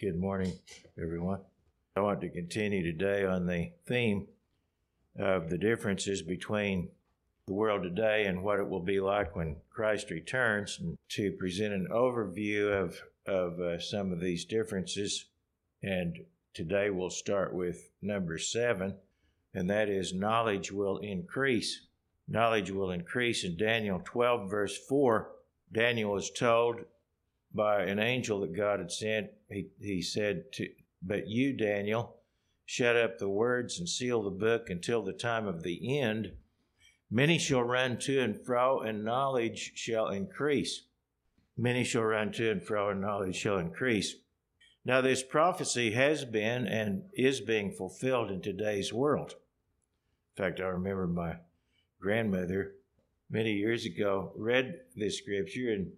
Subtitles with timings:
[0.00, 0.54] Good morning,
[0.98, 1.40] everyone.
[1.94, 4.28] I want to continue today on the theme
[5.18, 6.88] of the differences between
[7.46, 11.74] the world today and what it will be like when Christ returns, and to present
[11.74, 15.26] an overview of, of uh, some of these differences.
[15.82, 16.24] And
[16.54, 18.94] today we'll start with number seven,
[19.52, 21.88] and that is knowledge will increase.
[22.26, 23.44] Knowledge will increase.
[23.44, 25.30] In Daniel 12, verse 4,
[25.70, 26.86] Daniel is told
[27.52, 30.68] by an angel that God had sent, he, he said to,
[31.02, 32.16] But you, Daniel,
[32.64, 36.32] shut up the words and seal the book until the time of the end.
[37.10, 40.84] Many shall run to and fro, and knowledge shall increase.
[41.56, 44.14] Many shall run to and fro, and knowledge shall increase.
[44.84, 49.34] Now, this prophecy has been and is being fulfilled in today's world.
[50.36, 51.36] In fact, I remember my
[52.00, 52.76] grandmother
[53.28, 55.92] many years ago read this scripture and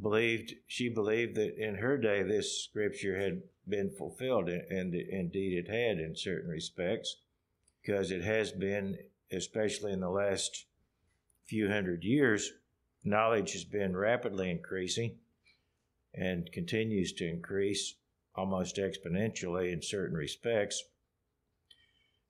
[0.00, 5.68] believed she believed that in her day this scripture had been fulfilled and indeed it
[5.68, 7.16] had in certain respects
[7.80, 8.98] because it has been
[9.30, 10.66] especially in the last
[11.44, 12.52] few hundred years
[13.04, 15.16] knowledge has been rapidly increasing
[16.14, 17.94] and continues to increase
[18.34, 20.84] almost exponentially in certain respects.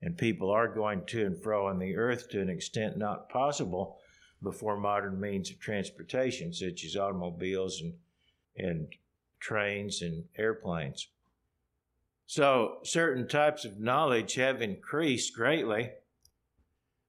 [0.00, 3.98] And people are going to and fro on the earth to an extent not possible
[4.42, 7.94] before modern means of transportation, such as automobiles and,
[8.56, 8.88] and
[9.40, 11.08] trains and airplanes.
[12.26, 15.90] So, certain types of knowledge have increased greatly,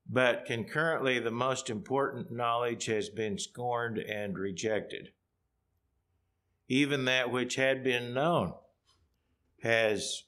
[0.10, 5.12] but concurrently, the most important knowledge has been scorned and rejected.
[6.68, 8.54] Even that which had been known
[9.62, 10.24] has,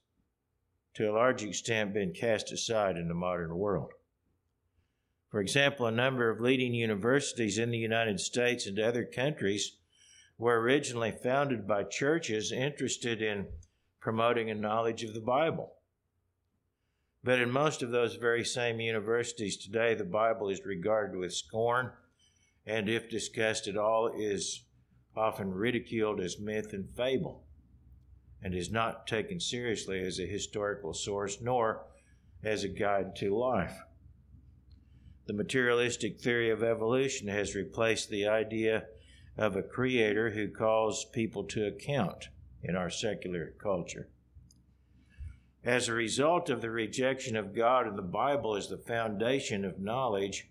[0.94, 3.92] to a large extent, been cast aside in the modern world.
[5.36, 9.76] For example, a number of leading universities in the United States and other countries
[10.38, 13.48] were originally founded by churches interested in
[14.00, 15.74] promoting a knowledge of the Bible.
[17.22, 21.92] But in most of those very same universities today, the Bible is regarded with scorn,
[22.66, 24.64] and if discussed at all, is
[25.18, 27.44] often ridiculed as myth and fable,
[28.42, 31.84] and is not taken seriously as a historical source nor
[32.42, 33.82] as a guide to life.
[35.28, 38.86] The materialistic theory of evolution has replaced the idea
[39.38, 42.30] of a creator who calls people to account
[42.62, 44.08] in our secular culture.
[45.64, 49.80] As a result of the rejection of God and the Bible as the foundation of
[49.80, 50.48] knowledge,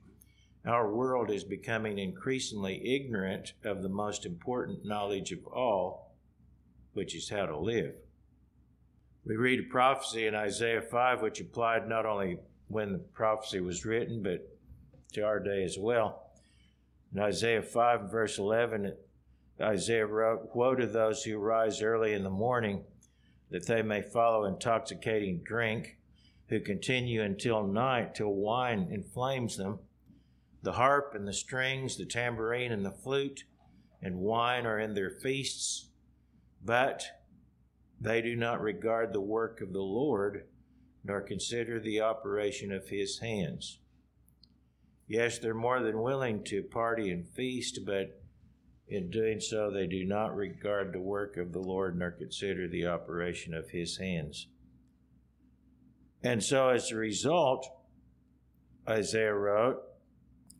[0.66, 6.16] our world is becoming increasingly ignorant of the most important knowledge of all,
[6.94, 7.94] which is how to live.
[9.24, 13.84] We read a prophecy in Isaiah 5 which applied not only when the prophecy was
[13.84, 14.53] written, but
[15.14, 16.30] to our day as well.
[17.12, 18.94] In Isaiah 5, verse 11,
[19.60, 22.84] Isaiah wrote, Woe to those who rise early in the morning,
[23.50, 25.96] that they may follow intoxicating drink,
[26.48, 29.78] who continue until night, till wine inflames them.
[30.62, 33.44] The harp and the strings, the tambourine and the flute,
[34.02, 35.88] and wine are in their feasts,
[36.64, 37.04] but
[38.00, 40.46] they do not regard the work of the Lord,
[41.04, 43.78] nor consider the operation of his hands.
[45.06, 48.20] Yes, they're more than willing to party and feast, but
[48.88, 52.86] in doing so, they do not regard the work of the Lord nor consider the
[52.86, 54.48] operation of his hands.
[56.22, 57.66] And so, as a result,
[58.88, 59.82] Isaiah wrote,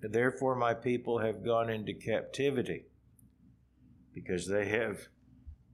[0.03, 2.85] Therefore, my people have gone into captivity
[4.13, 5.09] because they have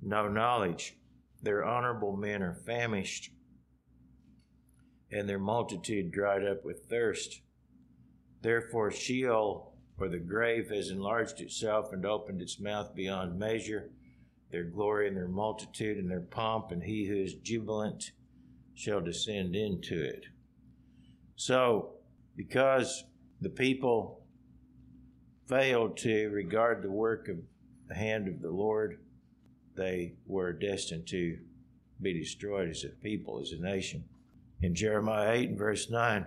[0.00, 0.96] no knowledge.
[1.42, 3.30] Their honorable men are famished,
[5.10, 7.42] and their multitude dried up with thirst.
[8.42, 13.90] Therefore, Sheol, or the grave, has enlarged itself and opened its mouth beyond measure.
[14.50, 18.12] Their glory and their multitude and their pomp, and he who is jubilant
[18.74, 20.24] shall descend into it.
[21.36, 21.92] So,
[22.36, 23.04] because
[23.40, 24.24] the people
[25.46, 27.36] failed to regard the work of
[27.88, 29.00] the hand of the Lord,
[29.76, 31.38] they were destined to
[32.00, 34.04] be destroyed as a people, as a nation.
[34.62, 36.26] In Jeremiah 8 and verse 9,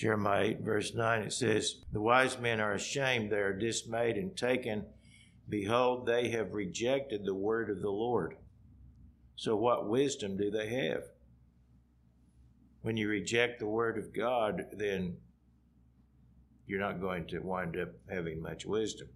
[0.00, 4.34] Jeremiah 8, verse 9, it says, The wise men are ashamed, they are dismayed and
[4.34, 4.86] taken.
[5.46, 8.36] Behold, they have rejected the word of the Lord.
[9.36, 11.02] So, what wisdom do they have?
[12.80, 15.18] When you reject the word of God, then
[16.66, 19.08] you're not going to wind up having much wisdom.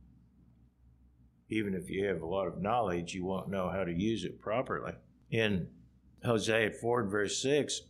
[1.49, 4.39] Even if you have a lot of knowledge, you won't know how to use it
[4.39, 4.93] properly.
[5.31, 5.67] In
[6.23, 7.81] Hosea 4, verse 6,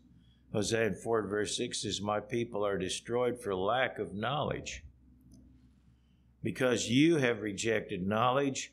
[0.55, 4.85] Hosea 4 verse 6 says, My people are destroyed for lack of knowledge.
[6.45, 8.73] Because you have rejected knowledge,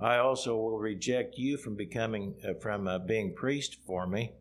[0.00, 4.32] I also will reject you from becoming uh, from uh, being priest for me,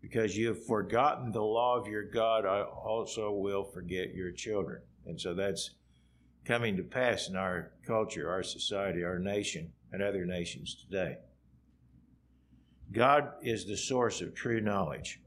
[0.00, 2.46] because you have forgotten the law of your God.
[2.46, 4.82] I also will forget your children.
[5.06, 5.70] And so that's
[6.44, 11.16] coming to pass in our culture, our society, our nation, and other nations today.
[12.92, 15.20] God is the source of true knowledge.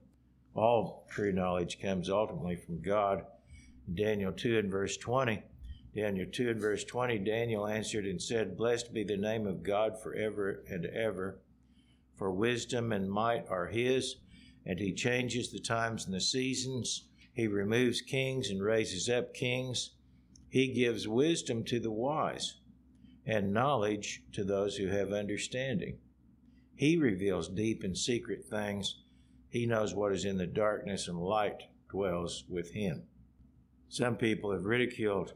[0.53, 3.25] All true knowledge comes ultimately from God.
[3.93, 5.41] Daniel 2 and verse 20.
[5.95, 10.01] Daniel 2 and verse 20, Daniel answered and said, Blessed be the name of God
[10.01, 11.39] forever and ever,
[12.15, 14.15] for wisdom and might are his,
[14.65, 17.05] and he changes the times and the seasons.
[17.33, 19.91] He removes kings and raises up kings.
[20.49, 22.55] He gives wisdom to the wise
[23.25, 25.97] and knowledge to those who have understanding.
[26.75, 28.95] He reveals deep and secret things.
[29.51, 33.03] He knows what is in the darkness, and light dwells with him.
[33.89, 35.33] Some people have ridiculed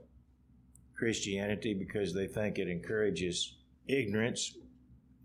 [0.97, 3.57] Christianity because they think it encourages
[3.87, 4.57] ignorance,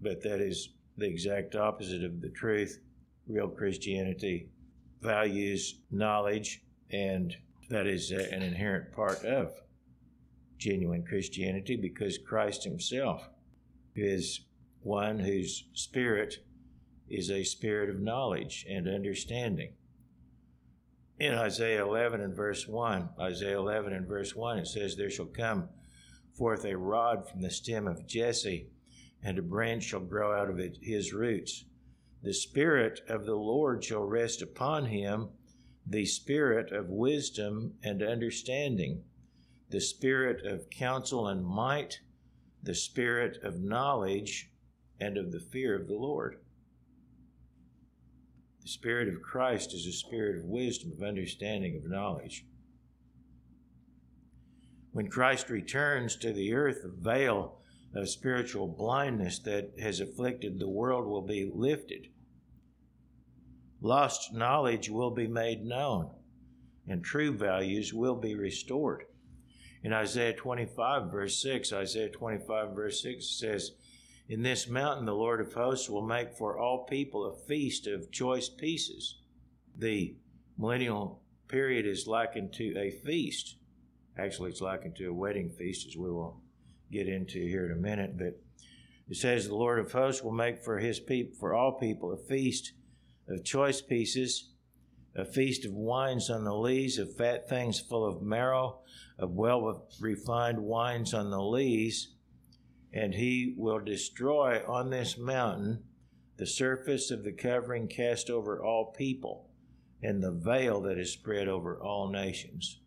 [0.02, 2.80] but that is the exact opposite of the truth.
[3.28, 4.48] Real Christianity
[5.00, 7.36] values knowledge, and
[7.68, 9.52] that is an inherent part of
[10.58, 13.30] genuine Christianity because Christ Himself
[13.94, 14.40] is
[14.82, 16.38] one whose spirit
[17.10, 19.72] is a spirit of knowledge and understanding.
[21.18, 25.26] In Isaiah 11 and verse 1, Isaiah 11 and verse 1, it says, There shall
[25.26, 25.68] come
[26.32, 28.68] forth a rod from the stem of Jesse,
[29.22, 31.66] and a branch shall grow out of his roots.
[32.22, 35.28] The Spirit of the Lord shall rest upon him,
[35.86, 39.02] the Spirit of wisdom and understanding,
[39.68, 42.00] the Spirit of counsel and might,
[42.62, 44.50] the Spirit of knowledge
[44.98, 46.38] and of the fear of the Lord.
[48.62, 52.44] The Spirit of Christ is a spirit of wisdom, of understanding, of knowledge.
[54.92, 57.58] When Christ returns to the earth, the veil
[57.94, 62.08] of spiritual blindness that has afflicted the world will be lifted.
[63.80, 66.10] Lost knowledge will be made known,
[66.86, 69.04] and true values will be restored.
[69.82, 73.72] In Isaiah 25, verse 6, Isaiah 25, verse 6 says,
[74.30, 78.12] in this mountain, the Lord of hosts will make for all people a feast of
[78.12, 79.18] choice pieces.
[79.76, 80.14] The
[80.56, 83.56] millennial period is likened to a feast.
[84.16, 86.40] Actually, it's likened to a wedding feast, as we will
[86.92, 88.16] get into here in a minute.
[88.16, 88.40] But
[89.08, 92.16] it says, The Lord of hosts will make for his people, for all people, a
[92.16, 92.72] feast
[93.28, 94.50] of choice pieces,
[95.16, 98.78] a feast of wines on the lees, of fat things full of marrow,
[99.18, 102.14] of well refined wines on the lees
[102.92, 105.84] and he will destroy on this mountain
[106.36, 109.48] the surface of the covering cast over all people,
[110.02, 112.80] and the veil that is spread over all nations.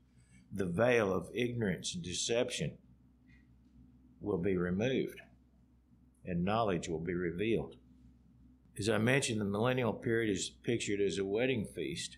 [0.52, 2.78] The veil of ignorance and deception
[4.20, 5.22] will be removed,
[6.26, 7.76] and knowledge will be revealed.
[8.78, 12.18] As I mentioned, the millennial period is pictured as a wedding feast.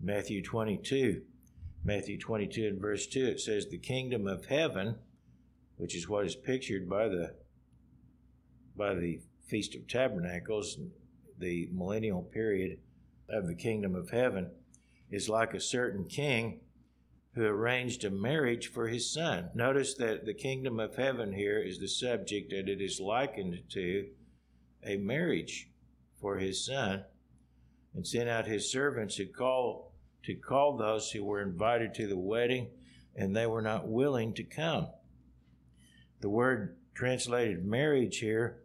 [0.00, 1.22] Matthew 22,
[1.84, 4.96] Matthew 22 and verse 2, it says, The kingdom of heaven
[5.78, 7.34] which is what is pictured by the
[8.76, 10.78] by the Feast of Tabernacles,
[11.38, 12.78] the millennial period
[13.28, 14.50] of the kingdom of heaven,
[15.10, 16.60] is like a certain king
[17.32, 19.50] who arranged a marriage for his son.
[19.54, 24.08] Notice that the kingdom of heaven here is the subject, and it is likened to
[24.84, 25.70] a marriage
[26.20, 27.04] for his son,
[27.94, 29.92] and sent out his servants to call
[30.24, 32.68] to call those who were invited to the wedding,
[33.16, 34.88] and they were not willing to come.
[36.20, 38.58] The word translated marriage here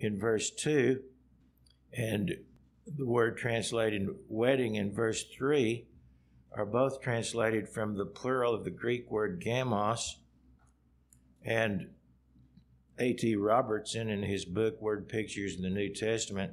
[0.00, 1.02] in verse 2
[1.92, 2.36] and
[2.86, 5.86] the word translated wedding in verse 3
[6.52, 10.00] are both translated from the plural of the Greek word gamos.
[11.44, 11.90] And
[12.98, 13.36] A.T.
[13.36, 16.52] Robertson, in his book Word Pictures in the New Testament,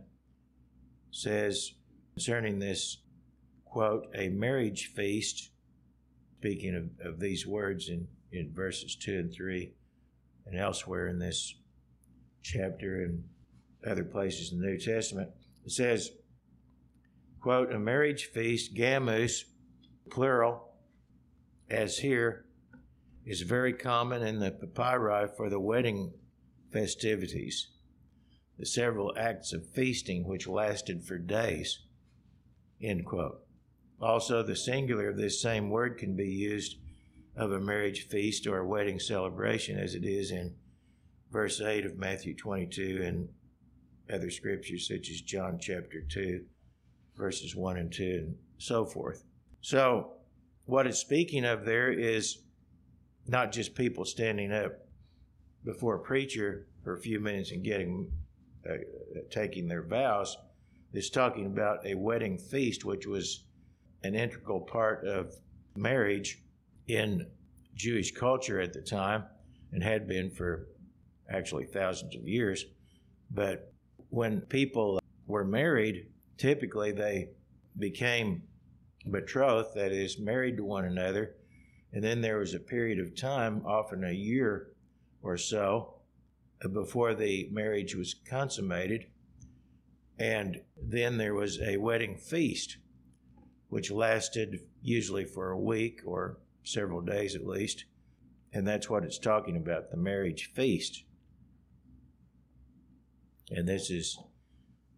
[1.11, 1.71] says
[2.13, 2.97] concerning this
[3.63, 5.51] quote, a marriage feast,
[6.39, 9.73] speaking of, of these words in, in verses 2 and 3
[10.45, 11.55] and elsewhere in this
[12.41, 13.23] chapter and
[13.85, 15.29] other places in the New Testament.
[15.65, 16.11] It says,
[17.41, 19.43] quote, a marriage feast, gamos,
[20.09, 20.73] plural,
[21.69, 22.45] as here,
[23.25, 26.13] is very common in the papyri for the wedding
[26.71, 27.69] festivities,
[28.59, 31.79] the several acts of feasting which lasted for days,
[32.81, 33.41] end quote.
[33.99, 36.77] Also, the singular of this same word can be used
[37.37, 40.55] of a marriage feast or a wedding celebration, as it is in
[41.31, 43.29] verse 8 of Matthew 22 and
[44.13, 46.43] other scriptures, such as John chapter 2,
[47.17, 49.23] verses 1 and 2, and so forth.
[49.61, 50.11] So,
[50.65, 52.39] what it's speaking of there is
[53.27, 54.73] not just people standing up
[55.63, 58.11] before a preacher for a few minutes and getting
[58.69, 58.77] uh,
[59.29, 60.37] taking their vows.
[60.93, 63.43] It's talking about a wedding feast, which was
[64.03, 65.35] an integral part of
[65.75, 66.41] marriage
[66.87, 67.27] in
[67.75, 69.23] Jewish culture at the time
[69.71, 70.67] and had been for
[71.29, 72.65] actually thousands of years.
[73.31, 73.73] But
[74.09, 77.29] when people were married, typically they
[77.77, 78.43] became
[79.11, 81.35] betrothed, that is, married to one another.
[81.93, 84.71] And then there was a period of time, often a year
[85.21, 85.95] or so,
[86.71, 89.07] before the marriage was consummated.
[90.17, 92.77] And then there was a wedding feast,
[93.69, 97.85] which lasted usually for a week or several days at least.
[98.53, 101.03] And that's what it's talking about the marriage feast.
[103.49, 104.17] And this is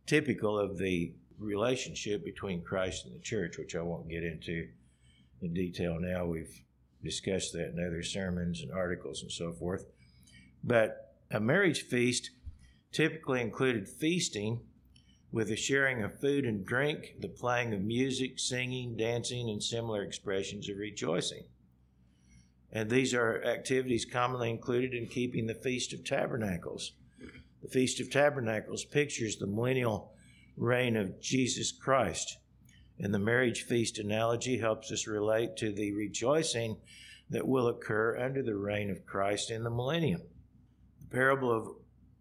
[0.06, 4.68] typical of the relationship between Christ and the church, which I won't get into
[5.42, 6.26] in detail now.
[6.26, 6.62] We've
[7.04, 9.86] discussed that in other sermons and articles and so forth.
[10.64, 12.32] But a marriage feast
[12.92, 14.62] typically included feasting
[15.32, 20.04] with the sharing of food and drink, the playing of music, singing, dancing, and similar
[20.04, 21.44] expressions of rejoicing.
[22.72, 26.94] And these are activities commonly included in keeping the Feast of Tabernacles.
[27.62, 30.14] The Feast of Tabernacles pictures the millennial
[30.58, 32.38] reign of Jesus Christ.
[33.00, 36.78] And the marriage feast analogy helps us relate to the rejoicing
[37.30, 40.22] that will occur under the reign of Christ in the millennium.
[41.02, 41.68] The parable of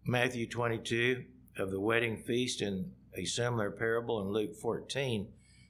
[0.05, 1.23] Matthew 22
[1.57, 5.27] of the wedding feast and a similar parable in Luke 14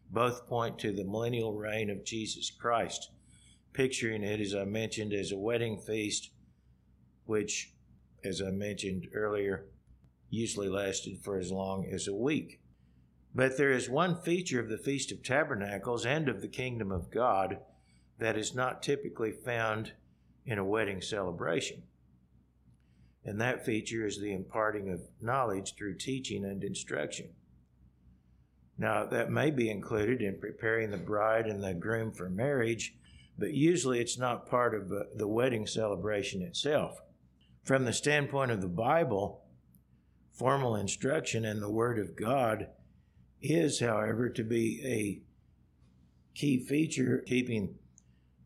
[0.09, 3.09] both point to the millennial reign of Jesus Christ,
[3.77, 6.31] picturing it, as I mentioned, as a wedding feast,
[7.25, 7.73] which,
[8.23, 9.65] as I mentioned earlier,
[10.31, 12.59] usually lasted for as long as a week.
[13.35, 17.11] But there is one feature of the Feast of Tabernacles and of the Kingdom of
[17.11, 17.59] God
[18.17, 19.91] that is not typically found
[20.43, 21.83] in a wedding celebration.
[23.23, 27.27] And that feature is the imparting of knowledge through teaching and instruction.
[28.75, 32.95] Now, that may be included in preparing the bride and the groom for marriage,
[33.37, 36.99] but usually it's not part of the wedding celebration itself.
[37.63, 39.43] From the standpoint of the Bible,
[40.33, 42.67] formal instruction in the Word of God
[43.41, 45.21] is, however, to be a
[46.37, 47.75] key feature keeping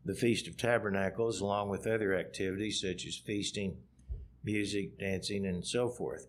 [0.04, 3.76] the Feast of Tabernacles along with other activities such as feasting,
[4.42, 6.26] music, dancing, and so forth.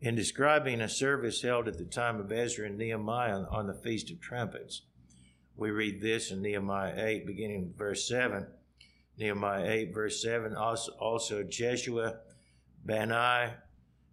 [0.00, 4.10] In describing a service held at the time of Ezra and Nehemiah on the Feast
[4.10, 4.82] of Trumpets,
[5.56, 8.46] we read this in Nehemiah 8, beginning verse 7.
[9.18, 12.16] Nehemiah 8, verse 7 also, also Jeshua,
[12.84, 13.52] Bani,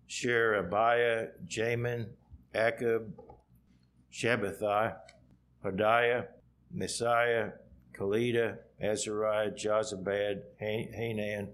[0.07, 2.09] Sherebiah, Jamin,
[2.53, 3.11] Akkub,
[4.13, 4.95] Shabbethai,
[5.65, 6.27] Hodiah,
[6.75, 7.53] Maaseiah,
[7.93, 11.49] Kelita, Azariah, Jozabad, Hanan,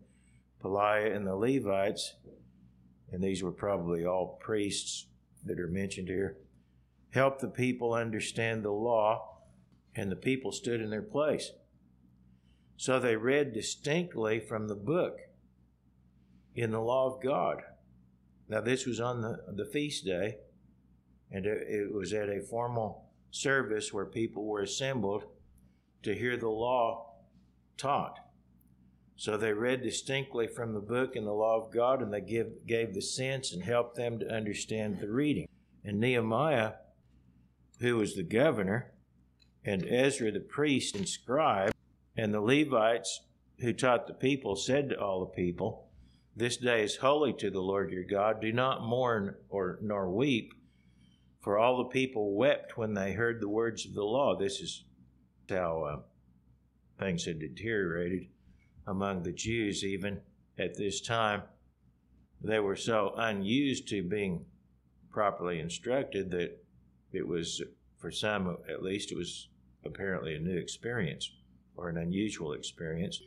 [0.62, 2.16] Pelaiah, and the Levites,
[3.12, 5.08] and these were probably all priests
[5.46, 6.38] that are mentioned here,
[7.12, 9.37] Help the people understand the law,
[9.98, 11.52] and the people stood in their place.
[12.78, 15.18] So they read distinctly from the book
[16.56, 17.64] in the law of God.
[18.48, 20.38] Now, this was on the, the feast day,
[21.32, 25.24] and it was at a formal service where people were assembled
[26.04, 27.16] to hear the law
[27.76, 28.20] taught.
[29.16, 32.68] So they read distinctly from the book and the law of God, and they give,
[32.68, 35.48] gave the sense and helped them to understand the reading.
[35.84, 36.74] And Nehemiah,
[37.80, 38.92] who was the governor,
[39.68, 41.74] and Ezra the priest and scribe,
[42.16, 43.20] and the Levites
[43.60, 45.90] who taught the people said to all the people,
[46.38, 48.40] This day is holy to the Lord your God.
[48.40, 50.54] Do not mourn or nor weep.
[51.42, 54.38] For all the people wept when they heard the words of the law.
[54.38, 54.86] This is
[55.50, 56.00] how uh,
[56.98, 58.28] things had deteriorated
[58.88, 60.22] among the Jews, even
[60.58, 61.44] at this time.
[62.42, 64.46] They were so unused to being
[65.12, 66.58] properly instructed that
[67.12, 67.62] it was,
[67.98, 69.50] for some at least, it was
[69.86, 71.32] apparently a new experience
[71.76, 73.22] or an unusual experience.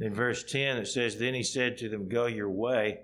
[0.00, 3.00] In verse 10, it says, Then he said to them, Go your way,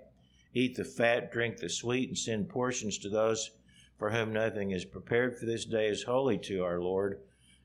[0.53, 3.51] eat the fat, drink the sweet, and send portions to those
[3.99, 7.21] for whom nothing is prepared, for this day is holy to our Lord.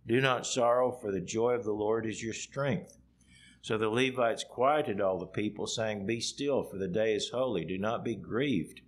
[0.07, 2.97] Do not sorrow, for the joy of the Lord is your strength.
[3.61, 7.65] So the Levites quieted all the people, saying, Be still, for the day is holy.
[7.65, 8.81] Do not be grieved.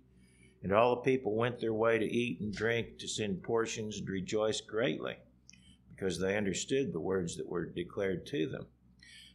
[0.62, 4.08] And all the people went their way to eat and drink, to send portions, and
[4.08, 5.16] rejoice greatly,
[5.94, 8.66] because they understood the words that were declared to them.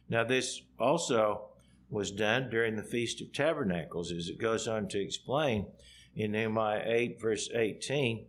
[0.08, 1.50] Now, this also
[1.90, 5.66] was done during the Feast of Tabernacles, as it goes on to explain
[6.14, 8.26] in Nehemiah 8, verse 18.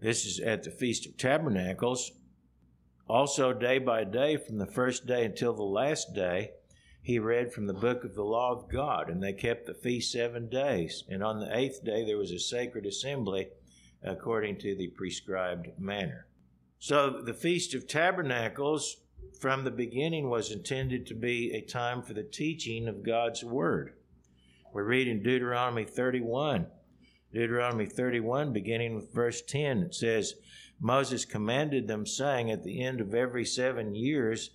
[0.00, 2.12] This is at the Feast of Tabernacles.
[3.08, 6.52] Also, day by day, from the first day until the last day,
[7.02, 10.12] he read from the book of the law of God, and they kept the feast
[10.12, 11.04] seven days.
[11.08, 13.48] And on the eighth day there was a sacred assembly
[14.02, 16.26] according to the prescribed manner.
[16.82, 18.96] So the Feast of Tabernacles
[19.38, 23.92] from the beginning was intended to be a time for the teaching of God's Word.
[24.72, 26.68] We read in Deuteronomy 31,
[27.34, 30.36] Deuteronomy 31, beginning with verse 10, it says,
[30.80, 34.48] Moses commanded them, saying, At the end of every seven years,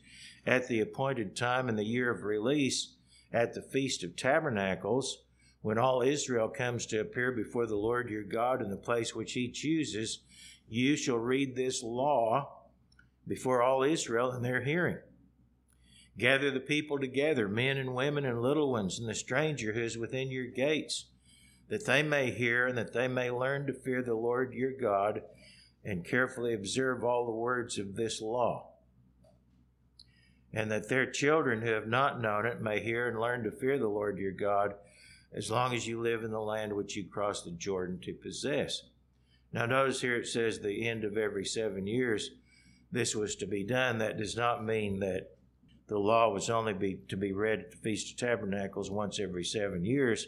[0.48, 2.96] at the appointed time in the year of release,
[3.32, 5.20] at the Feast of Tabernacles,
[5.62, 9.34] when all Israel comes to appear before the Lord your God in the place which
[9.34, 10.22] he chooses,
[10.68, 12.64] you shall read this law
[13.28, 14.98] before all Israel in their hearing.
[16.18, 19.98] Gather the people together, men and women and little ones, and the stranger who is
[19.98, 21.06] within your gates,
[21.68, 25.24] that they may hear and that they may learn to fear the Lord your God
[25.84, 28.72] and carefully observe all the words of this law.
[30.54, 33.78] And that their children who have not known it may hear and learn to fear
[33.78, 34.76] the Lord your God
[35.34, 38.84] as long as you live in the land which you crossed the Jordan to possess.
[39.52, 42.32] Now, notice here it says the end of every seven years
[42.92, 43.98] this was to be done.
[43.98, 45.32] That does not mean that
[45.88, 49.44] the law was only be, to be read at the Feast of Tabernacles once every
[49.44, 50.28] seven years.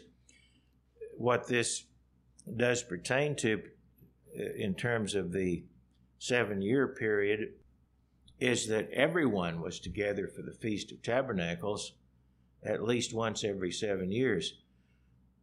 [1.16, 1.84] What this
[2.56, 3.62] does pertain to,
[4.38, 5.64] uh, in terms of the
[6.18, 7.54] seven year period,
[8.38, 11.94] is that everyone was together for the Feast of Tabernacles
[12.62, 14.58] at least once every seven years.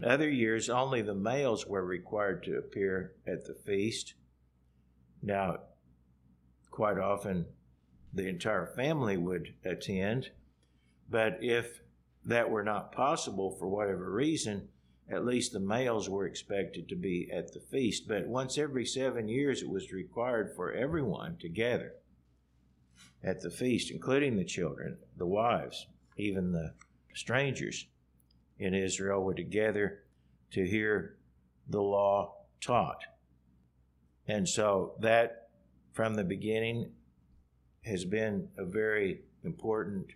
[0.04, 4.14] Other years, only the males were required to appear at the feast.
[5.22, 5.60] Now,
[6.70, 7.46] quite often
[8.14, 10.32] the entire family would attend,
[11.10, 11.82] but if
[12.26, 14.68] that were not possible for whatever reason,
[15.10, 18.08] at least the males were expected to be at the feast.
[18.08, 21.94] But once every seven years, it was required for everyone to gather
[23.24, 25.88] at the feast, including the children, the wives,
[26.18, 26.74] even the
[27.14, 27.88] strangers
[28.58, 30.04] in Israel were together
[30.52, 31.18] to hear
[31.68, 33.04] the law taught.
[34.28, 35.50] And so that,
[35.94, 36.92] from the beginning,
[37.84, 40.08] has been a very important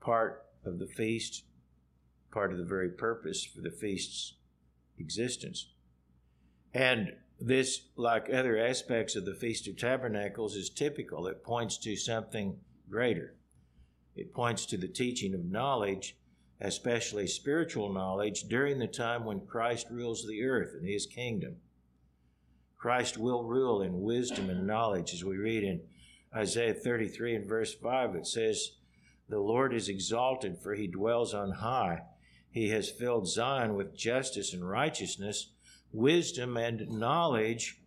[0.00, 1.44] part of the feast,
[2.30, 4.34] part of the very purpose for the feast's
[4.98, 5.68] existence.
[6.74, 11.26] And this, like other aspects of the Feast of Tabernacles, is typical.
[11.26, 13.34] It points to something greater.
[14.16, 16.16] It points to the teaching of knowledge
[16.64, 21.56] especially spiritual knowledge, during the time when Christ rules the earth in his kingdom.
[22.78, 25.82] Christ will rule in wisdom and knowledge, as we read in
[26.34, 28.14] Isaiah 33 and verse 5.
[28.16, 28.72] It says,
[29.28, 32.02] The Lord is exalted, for he dwells on high.
[32.50, 35.50] He has filled Zion with justice and righteousness.
[35.92, 37.78] Wisdom and knowledge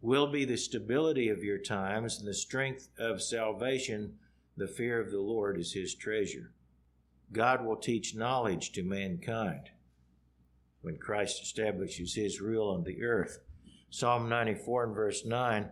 [0.00, 4.14] will be the stability of your times, and the strength of salvation.
[4.56, 6.53] The fear of the Lord is his treasure.
[7.34, 9.70] God will teach knowledge to mankind
[10.80, 13.40] when Christ establishes his rule on the earth.
[13.90, 15.68] Psalm 94 and verse 9,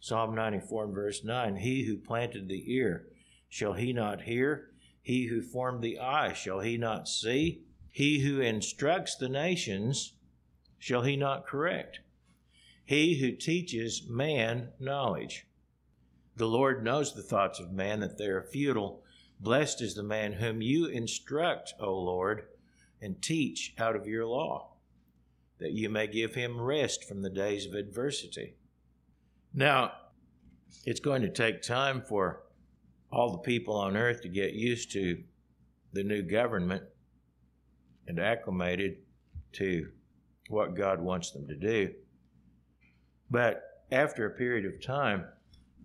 [0.00, 3.06] Psalm 94 and verse 9, He who planted the ear,
[3.48, 4.70] shall he not hear?
[5.02, 7.62] He who formed the eye, shall he not see?
[7.90, 10.14] He who instructs the nations,
[10.78, 12.00] shall he not correct?
[12.84, 15.46] He who teaches man knowledge.
[16.36, 19.03] The Lord knows the thoughts of man, that they are futile
[19.40, 22.44] Blessed is the man whom you instruct, O Lord,
[23.00, 24.74] and teach out of your law,
[25.58, 28.54] that you may give him rest from the days of adversity.
[29.52, 29.92] Now,
[30.84, 32.42] it's going to take time for
[33.12, 35.22] all the people on earth to get used to
[35.92, 36.82] the new government
[38.08, 38.96] and acclimated
[39.52, 39.90] to
[40.48, 41.92] what God wants them to do.
[43.30, 45.26] But after a period of time,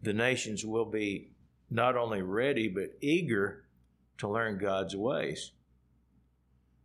[0.01, 1.28] the nations will be
[1.69, 3.65] not only ready, but eager
[4.17, 5.51] to learn God's ways.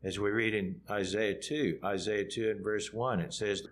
[0.02, 3.62] As we read in Isaiah 2, Isaiah 2 and verse 1, it says,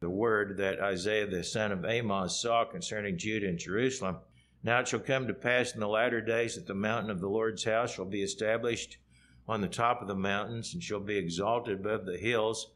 [0.00, 4.16] The word that Isaiah the son of Amos saw concerning Judah and Jerusalem.
[4.62, 7.28] Now it shall come to pass in the latter days that the mountain of the
[7.28, 8.96] Lord's house shall be established
[9.46, 12.70] on the top of the mountains and shall be exalted above the hills,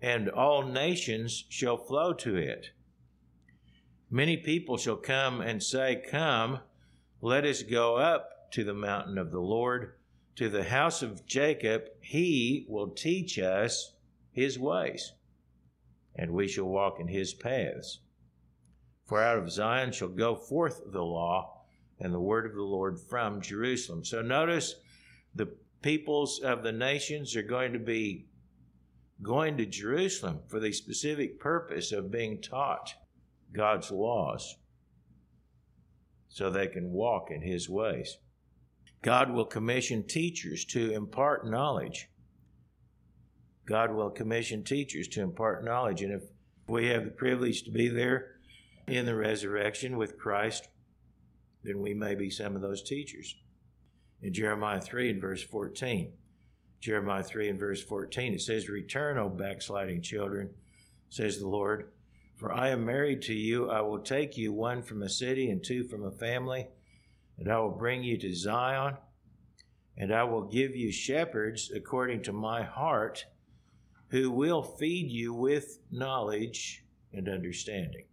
[0.00, 2.70] and all nations shall flow to it.
[4.10, 6.60] Many people shall come and say, Come,
[7.20, 9.94] let us go up to the mountain of the Lord,
[10.36, 11.84] to the house of Jacob.
[12.00, 13.94] He will teach us
[14.30, 15.12] his ways,
[16.14, 18.00] and we shall walk in his paths.
[19.06, 21.62] For out of Zion shall go forth the law
[21.98, 24.04] and the word of the Lord from Jerusalem.
[24.04, 24.74] So notice
[25.34, 25.48] the
[25.80, 28.26] peoples of the nations are going to be
[29.22, 32.92] going to Jerusalem for the specific purpose of being taught
[33.52, 34.56] God's laws
[36.36, 38.18] so they can walk in his ways.
[39.00, 42.10] God will commission teachers to impart knowledge.
[43.64, 46.02] God will commission teachers to impart knowledge.
[46.02, 46.24] And if
[46.68, 48.32] we have the privilege to be there
[48.86, 50.68] in the resurrection with Christ,
[51.64, 53.34] then we may be some of those teachers.
[54.20, 56.12] In Jeremiah 3 and verse 14,
[56.82, 60.50] Jeremiah 3 and verse 14, it says, Return, O backsliding children,
[61.08, 61.92] says the Lord,
[62.36, 63.70] for I am married to you.
[63.70, 66.68] I will take you, one from a city and two from a family,
[67.38, 68.96] and I will bring you to Zion,
[69.96, 73.24] and I will give you shepherds according to my heart,
[74.08, 78.04] who will feed you with knowledge and understanding.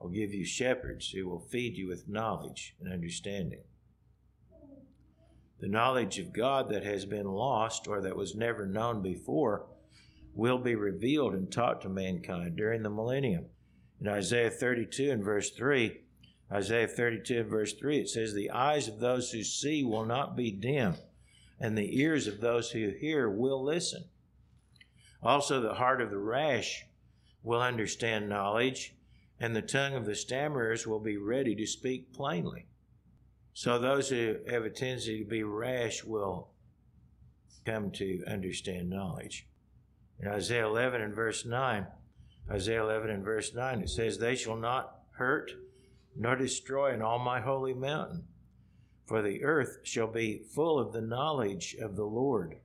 [0.00, 3.62] I'll give you shepherds who will feed you with knowledge and understanding.
[5.60, 9.66] The knowledge of God that has been lost or that was never known before
[10.34, 13.46] will be revealed and taught to mankind during the millennium.
[14.00, 16.00] In Isaiah 32 and verse 3,
[16.52, 20.36] Isaiah 32 and verse 3, it says, The eyes of those who see will not
[20.36, 20.94] be dim,
[21.60, 24.04] and the ears of those who hear will listen.
[25.22, 26.84] Also, the heart of the rash
[27.42, 28.94] will understand knowledge,
[29.40, 32.66] and the tongue of the stammerers will be ready to speak plainly.
[33.54, 36.50] So, those who have a tendency to be rash will
[37.64, 39.46] come to understand knowledge.
[40.20, 41.86] In Isaiah 11 and verse 9,
[42.50, 45.52] Isaiah 11 and verse 9, it says, They shall not hurt
[46.16, 48.24] nor destroy in all my holy mountain,
[49.06, 52.56] for the earth shall be full of the knowledge of the Lord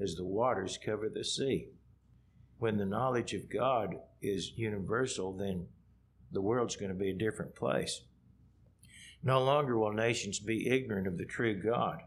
[0.00, 1.68] as the waters cover the sea.
[2.58, 5.66] When the knowledge of God is universal, then
[6.30, 8.02] the world's going to be a different place.
[9.22, 12.02] No longer will nations be ignorant of the true God,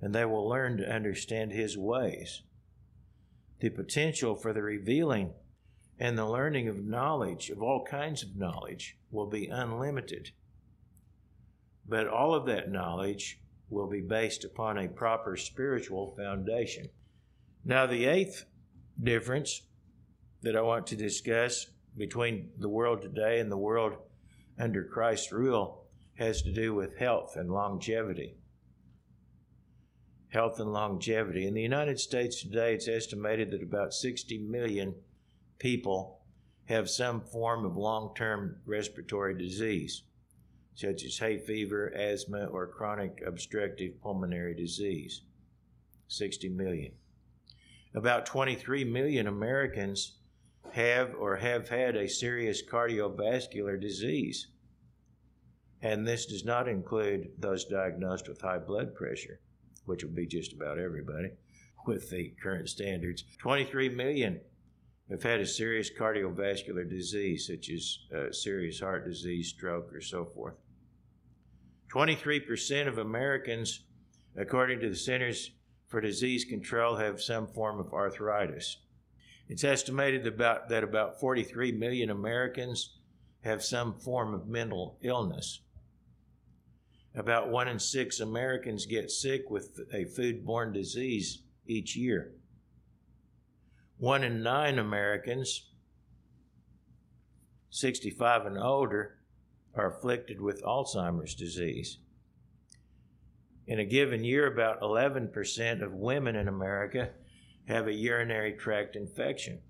[0.00, 2.42] and they will learn to understand His ways.
[3.60, 5.32] The potential for the revealing
[5.98, 10.30] and the learning of knowledge, of all kinds of knowledge, will be unlimited.
[11.88, 13.40] But all of that knowledge
[13.70, 16.88] will be based upon a proper spiritual foundation.
[17.64, 18.44] Now, the eighth
[19.02, 19.62] difference
[20.42, 21.66] that I want to discuss
[21.96, 23.94] between the world today and the world
[24.58, 28.36] under Christ's rule has to do with health and longevity.
[30.36, 31.46] Health and longevity.
[31.46, 34.94] In the United States today, it's estimated that about 60 million
[35.58, 36.20] people
[36.66, 40.02] have some form of long term respiratory disease,
[40.74, 45.22] such as hay fever, asthma, or chronic obstructive pulmonary disease.
[46.08, 46.92] 60 million.
[47.94, 50.18] About 23 million Americans
[50.72, 54.48] have or have had a serious cardiovascular disease.
[55.80, 59.40] And this does not include those diagnosed with high blood pressure,
[59.86, 61.30] which would be just about everybody
[61.86, 63.24] with the current standards.
[63.38, 64.40] 23 million
[65.10, 70.24] have had a serious cardiovascular disease, such as uh, serious heart disease, stroke, or so
[70.24, 70.54] forth.
[71.92, 73.84] 23% of Americans,
[74.36, 75.52] according to the Centers
[75.86, 78.78] for Disease Control, have some form of arthritis.
[79.48, 82.96] It's estimated about, that about 43 million Americans
[83.42, 85.60] have some form of mental illness.
[87.16, 92.34] About one in six Americans get sick with a foodborne disease each year.
[93.96, 95.70] One in nine Americans,
[97.70, 99.16] 65 and older,
[99.74, 101.98] are afflicted with Alzheimer's disease.
[103.66, 107.10] In a given year, about 11% of women in America
[107.66, 109.60] have a urinary tract infection.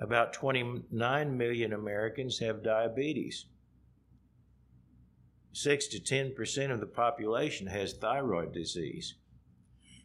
[0.00, 3.44] About 29 million Americans have diabetes.
[5.56, 9.14] 6 to 10% of the population has thyroid disease.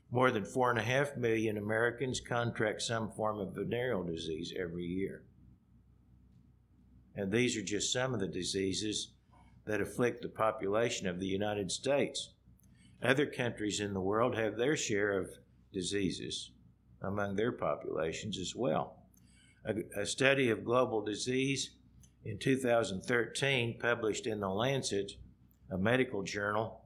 [0.09, 5.23] More than 4.5 million Americans contract some form of venereal disease every year.
[7.17, 9.11] And these are just some of the diseases
[9.65, 12.29] that afflict the population of the United States.
[13.03, 15.31] Other countries in the world have their share of
[15.73, 16.51] diseases
[17.01, 19.03] among their populations as well.
[19.65, 21.71] A, a study of global disease
[22.23, 25.17] in 2013, published in The Lancet,
[25.71, 26.81] a medical journal,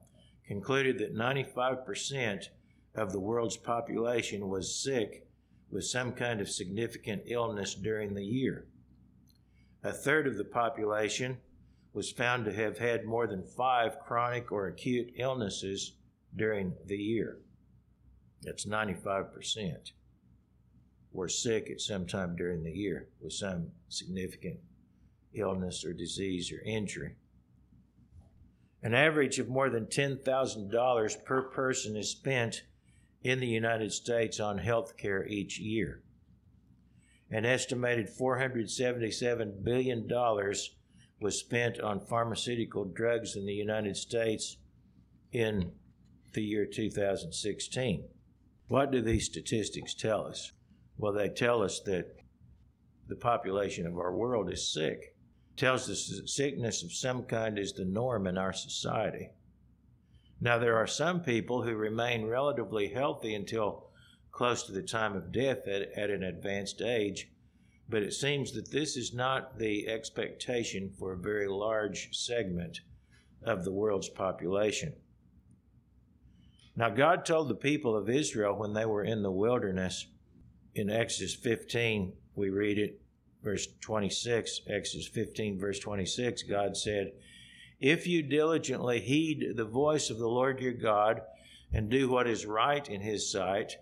[0.46, 2.48] concluded that 95%
[2.94, 5.26] of the world's population was sick
[5.70, 8.66] with some kind of significant illness during the year.
[9.82, 11.38] A third of the population
[11.92, 15.92] was found to have had more than five chronic or acute illnesses
[16.34, 17.38] during the year.
[18.42, 19.92] That's 95%.
[21.12, 24.58] Were sick at some time during the year with some significant
[25.34, 27.14] illness or disease or injury.
[28.82, 32.62] An average of more than $10,000 per person is spent
[33.22, 36.02] in the United States on health care each year.
[37.30, 40.08] An estimated $477 billion
[41.20, 44.58] was spent on pharmaceutical drugs in the United States
[45.32, 45.72] in
[46.34, 48.04] the year 2016.
[48.68, 50.52] What do these statistics tell us?
[50.98, 52.16] Well, they tell us that
[53.08, 55.15] the population of our world is sick.
[55.56, 59.30] Tells us that sickness of some kind is the norm in our society.
[60.40, 63.86] Now, there are some people who remain relatively healthy until
[64.30, 67.30] close to the time of death at, at an advanced age,
[67.88, 72.80] but it seems that this is not the expectation for a very large segment
[73.42, 74.92] of the world's population.
[76.76, 80.06] Now, God told the people of Israel when they were in the wilderness,
[80.74, 83.00] in Exodus 15, we read it,
[83.46, 87.12] verse 26, Exodus 15, verse 26, God said,
[87.78, 91.20] If you diligently heed the voice of the Lord your God
[91.72, 93.76] and do what is right in his sight,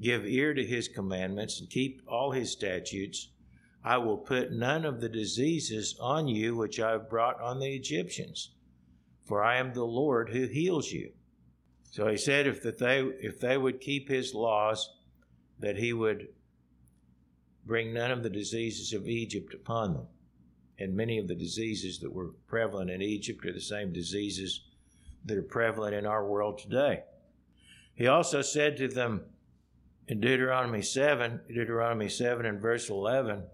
[0.00, 3.28] give ear to his commandments, and keep all his statutes,
[3.84, 7.76] I will put none of the diseases on you which I have brought on the
[7.76, 8.56] Egyptians,
[9.24, 11.12] for I am the Lord who heals you.
[11.92, 14.98] So he said if that they if they would keep his laws,
[15.60, 16.26] that he would
[17.66, 20.06] bring none of the diseases of Egypt upon them.
[20.78, 24.60] And many of the diseases that were prevalent in Egypt are the same diseases
[25.24, 27.02] that are prevalent in our world today.
[27.94, 29.22] He also said to them
[30.06, 33.44] in Deuteronomy 7, Deuteronomy 7 and verse 11,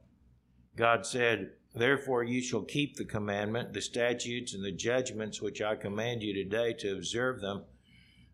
[0.77, 5.77] God said, Therefore you shall keep the commandment, the statutes, and the judgments which I
[5.77, 7.62] command you today to observe them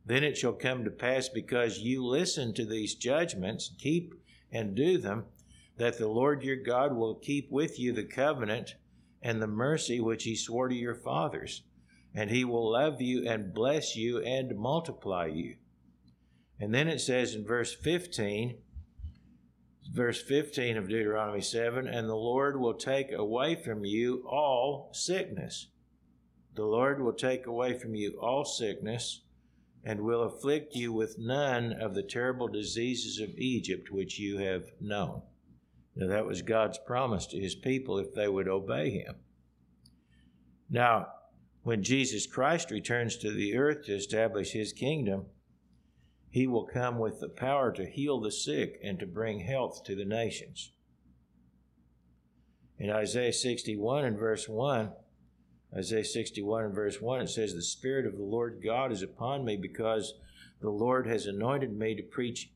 [0.09, 4.14] then it shall come to pass because you listen to these judgments, keep
[4.51, 5.27] and do them,
[5.79, 8.75] that the Lord your God will keep with you the covenant
[9.23, 11.62] and the mercy which he swore to your fathers,
[12.14, 15.57] and he will love you and bless you and multiply you.
[16.61, 18.59] And then it says in verse 15,
[19.93, 25.69] verse 15 of Deuteronomy 7 and the Lord will take away from you all sickness.
[26.55, 29.23] The Lord will take away from you all sickness
[29.85, 34.64] and will afflict you with none of the terrible diseases of Egypt which you have
[34.81, 35.23] known.
[35.98, 39.16] Now, that was God's promise to his people if they would obey him.
[40.70, 41.08] Now,
[41.64, 45.26] when Jesus Christ returns to the earth to establish his kingdom,
[46.30, 49.96] he will come with the power to heal the sick and to bring health to
[49.96, 50.70] the nations.
[52.78, 54.92] In Isaiah 61 and verse 1,
[55.76, 59.44] Isaiah 61 and verse 1, it says, The Spirit of the Lord God is upon
[59.44, 60.14] me because
[60.61, 62.52] the Lord has anointed me to preach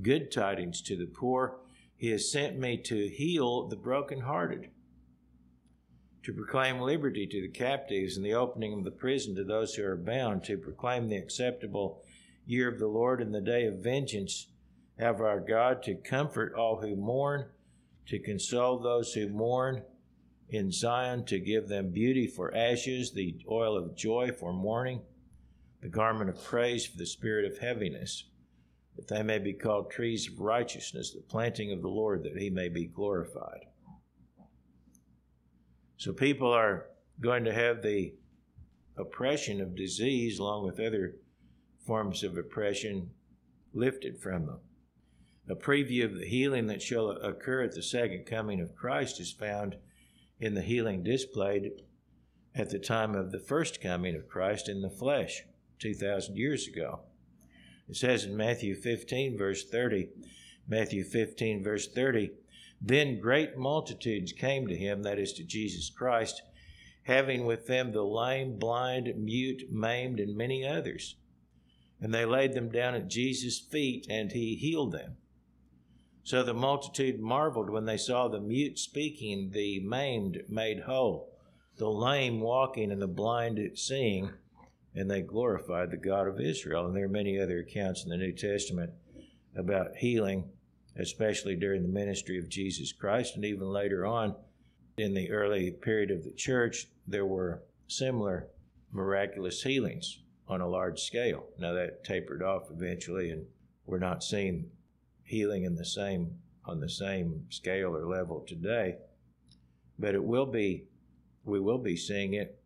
[0.00, 1.58] good tidings to the poor.
[2.04, 4.68] He has sent me to heal the brokenhearted,
[6.22, 9.86] to proclaim liberty to the captives and the opening of the prison to those who
[9.86, 12.02] are bound, to proclaim the acceptable
[12.44, 14.48] year of the Lord and the day of vengeance
[14.98, 17.46] of our God, to comfort all who mourn,
[18.08, 19.82] to console those who mourn
[20.50, 25.00] in Zion to give them beauty for ashes, the oil of joy for mourning,
[25.80, 28.24] the garment of praise for the spirit of heaviness,
[28.96, 32.50] that they may be called trees of righteousness, the planting of the Lord, that he
[32.50, 33.66] may be glorified.
[35.96, 36.86] So people are
[37.20, 38.14] going to have the
[38.96, 41.16] oppression of disease along with other
[41.86, 43.10] forms of oppression
[43.72, 44.58] lifted from them.
[45.48, 49.32] A preview of the healing that shall occur at the second coming of Christ is
[49.32, 49.76] found
[50.40, 51.82] in the healing displayed
[52.54, 55.42] at the time of the first coming of Christ in the flesh
[55.80, 57.00] 2,000 years ago.
[57.88, 60.08] It says in Matthew 15, verse 30,
[60.66, 62.30] Matthew 15, verse 30,
[62.80, 66.42] then great multitudes came to him, that is to Jesus Christ,
[67.04, 71.16] having with them the lame, blind, mute, maimed, and many others.
[72.00, 75.16] And they laid them down at Jesus' feet, and he healed them.
[76.22, 81.32] So the multitude marveled when they saw the mute speaking, the maimed made whole,
[81.76, 84.30] the lame walking, and the blind seeing,
[84.94, 86.86] and they glorified the God of Israel.
[86.86, 88.92] And there are many other accounts in the New Testament
[89.56, 90.44] about healing,
[90.96, 94.34] especially during the ministry of Jesus Christ, and even later on
[94.96, 98.48] in the early period of the church, there were similar
[98.92, 101.46] miraculous healings on a large scale.
[101.58, 103.46] Now that tapered off eventually, and
[103.86, 104.70] we're not seeing
[105.24, 108.96] healing in the same on the same scale or level today,
[109.98, 110.84] but it will be
[111.44, 112.58] we will be seeing it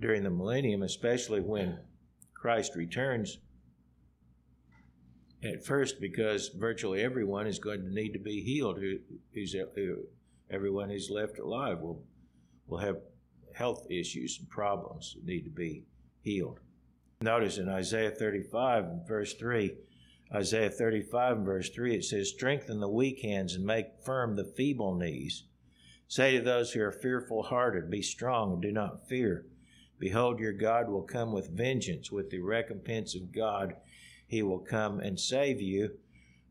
[0.00, 1.78] during the millennium, especially when
[2.34, 3.38] Christ returns.
[5.42, 8.78] At first, because virtually everyone is going to need to be healed.
[8.78, 8.98] Who,
[9.32, 10.04] who's uh, who,
[10.50, 12.02] everyone who's left alive will
[12.66, 12.98] will have
[13.54, 15.84] health issues and problems that need to be
[16.22, 16.60] healed.
[17.22, 19.76] Notice in Isaiah 35 verse 3
[20.32, 24.44] Isaiah 35 and verse 3, it says, Strengthen the weak hands and make firm the
[24.44, 25.44] feeble knees.
[26.06, 29.46] Say to those who are fearful hearted, Be strong and do not fear.
[30.00, 33.76] Behold, your God will come with vengeance, with the recompense of God.
[34.26, 35.98] He will come and save you.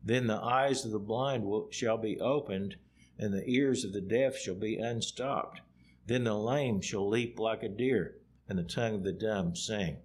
[0.04, 2.76] Then the eyes of the blind will, shall be opened,
[3.18, 5.60] and the ears of the deaf shall be unstopped.
[6.06, 9.98] Then the lame shall leap like a deer, and the tongue of the dumb sing.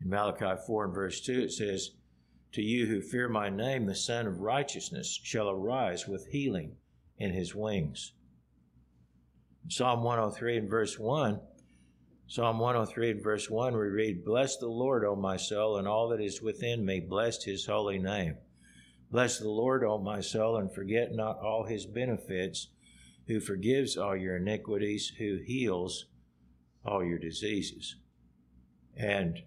[0.00, 1.90] In Malachi 4 and verse 2, it says,
[2.52, 6.76] To you who fear my name, the Sun of Righteousness shall arise with healing
[7.18, 8.14] in his wings.
[9.70, 11.40] Psalm 103 and verse 1,
[12.26, 16.08] Psalm 103 and verse 1, we read, Bless the Lord, O my soul, and all
[16.08, 18.36] that is within me, bless his holy name.
[19.10, 22.68] Bless the Lord, O my soul, and forget not all his benefits,
[23.26, 26.06] who forgives all your iniquities, who heals
[26.84, 27.96] all your diseases.
[28.96, 29.42] And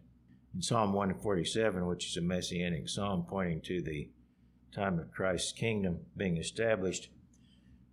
[0.54, 4.10] in Psalm 147, which is a messianic psalm pointing to the
[4.74, 7.10] time of Christ's kingdom being established,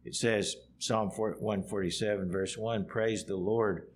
[0.04, 3.88] it says, Psalm 147, verse 1 Praise the Lord,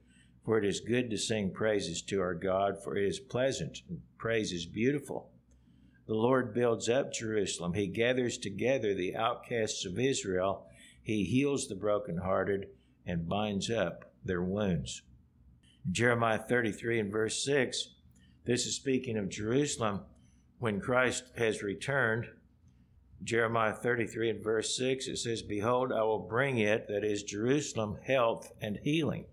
[0.44, 4.00] for it is good to sing praises to our God, for it is pleasant, and
[4.18, 5.30] praise is beautiful.
[6.06, 7.74] The Lord builds up Jerusalem.
[7.74, 10.66] He gathers together the outcasts of Israel.
[11.02, 12.66] He heals the brokenhearted
[13.06, 15.02] and binds up their wounds.
[15.90, 17.88] Jeremiah 33 and verse 6
[18.44, 20.00] this is speaking of Jerusalem
[20.58, 22.26] when Christ has returned.
[23.24, 27.98] Jeremiah 33 and verse 6, it says, Behold, I will bring it, that is Jerusalem,
[28.04, 29.26] health and healing.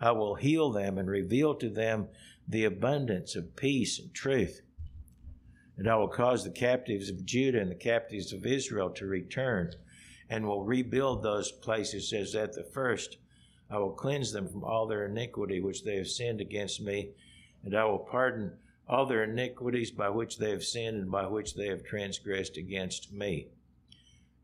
[0.00, 2.08] I will heal them and reveal to them
[2.48, 4.60] the abundance of peace and truth.
[5.76, 9.72] And I will cause the captives of Judah and the captives of Israel to return,
[10.30, 13.18] and will rebuild those places as at the first.
[13.70, 17.10] I will cleanse them from all their iniquity which they have sinned against me,
[17.64, 18.52] and I will pardon
[18.88, 23.12] all their iniquities by which they have sinned and by which they have transgressed against
[23.12, 23.48] me.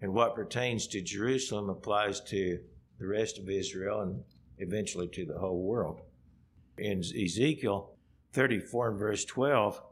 [0.01, 2.59] And what pertains to Jerusalem applies to
[2.99, 4.23] the rest of Israel and
[4.59, 6.01] eventually to the whole world.
[6.79, 7.95] In Ezekiel
[8.33, 9.83] 34 and verse 12,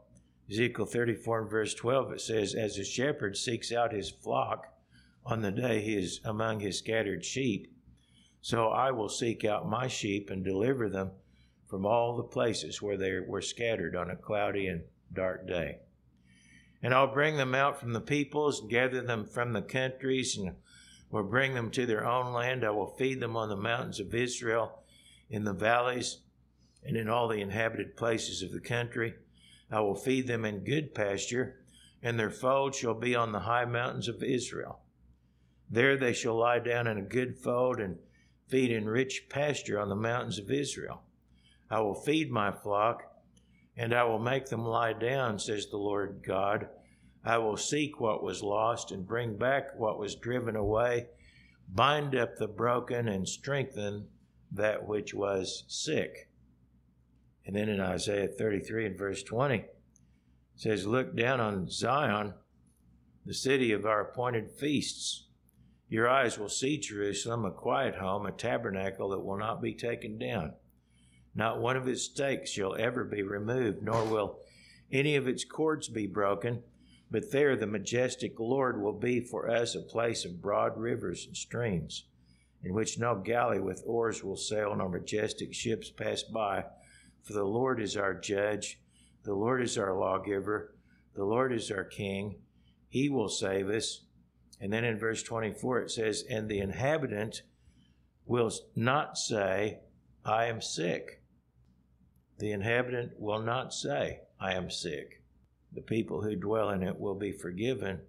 [0.49, 4.73] Ezekiel 34 and verse 12, it says, As a shepherd seeks out his flock
[5.25, 7.71] on the day he is among his scattered sheep,
[8.41, 11.11] so I will seek out my sheep and deliver them
[11.69, 14.81] from all the places where they were scattered on a cloudy and
[15.13, 15.77] dark day.
[16.81, 20.55] And I'll bring them out from the peoples, and gather them from the countries, and
[21.11, 22.65] will bring them to their own land.
[22.65, 24.83] I will feed them on the mountains of Israel,
[25.29, 26.21] in the valleys,
[26.83, 29.13] and in all the inhabited places of the country.
[29.69, 31.59] I will feed them in good pasture,
[32.01, 34.79] and their fold shall be on the high mountains of Israel.
[35.69, 37.99] There they shall lie down in a good fold and
[38.47, 41.03] feed in rich pasture on the mountains of Israel.
[41.69, 43.03] I will feed my flock,
[43.77, 46.67] and I will make them lie down, says the Lord God.
[47.23, 51.07] I will seek what was lost and bring back what was driven away,
[51.67, 54.07] bind up the broken and strengthen
[54.51, 56.29] that which was sick.
[57.45, 59.65] And then in Isaiah 33 and verse 20, it
[60.55, 62.33] says, Look down on Zion,
[63.25, 65.27] the city of our appointed feasts.
[65.87, 70.17] Your eyes will see Jerusalem, a quiet home, a tabernacle that will not be taken
[70.17, 70.53] down.
[71.39, 74.39] Not one of its stakes shall ever be removed, nor will
[74.91, 76.63] any of its cords be broken.
[77.09, 81.37] But there the majestic Lord will be for us a place of broad rivers and
[81.37, 82.03] streams,
[82.61, 86.65] in which no galley with oars will sail, nor majestic ships pass by.
[87.23, 88.81] For the Lord is our judge,
[89.23, 90.75] the Lord is our lawgiver,
[91.15, 92.35] the Lord is our king.
[92.89, 94.01] He will save us.
[94.59, 97.43] And then in verse 24 it says, And the inhabitant
[98.25, 99.79] will not say,
[100.25, 101.18] I am sick
[102.39, 105.21] the inhabitant will not say, I am sick.
[105.73, 107.99] The people who dwell in it will be forgiven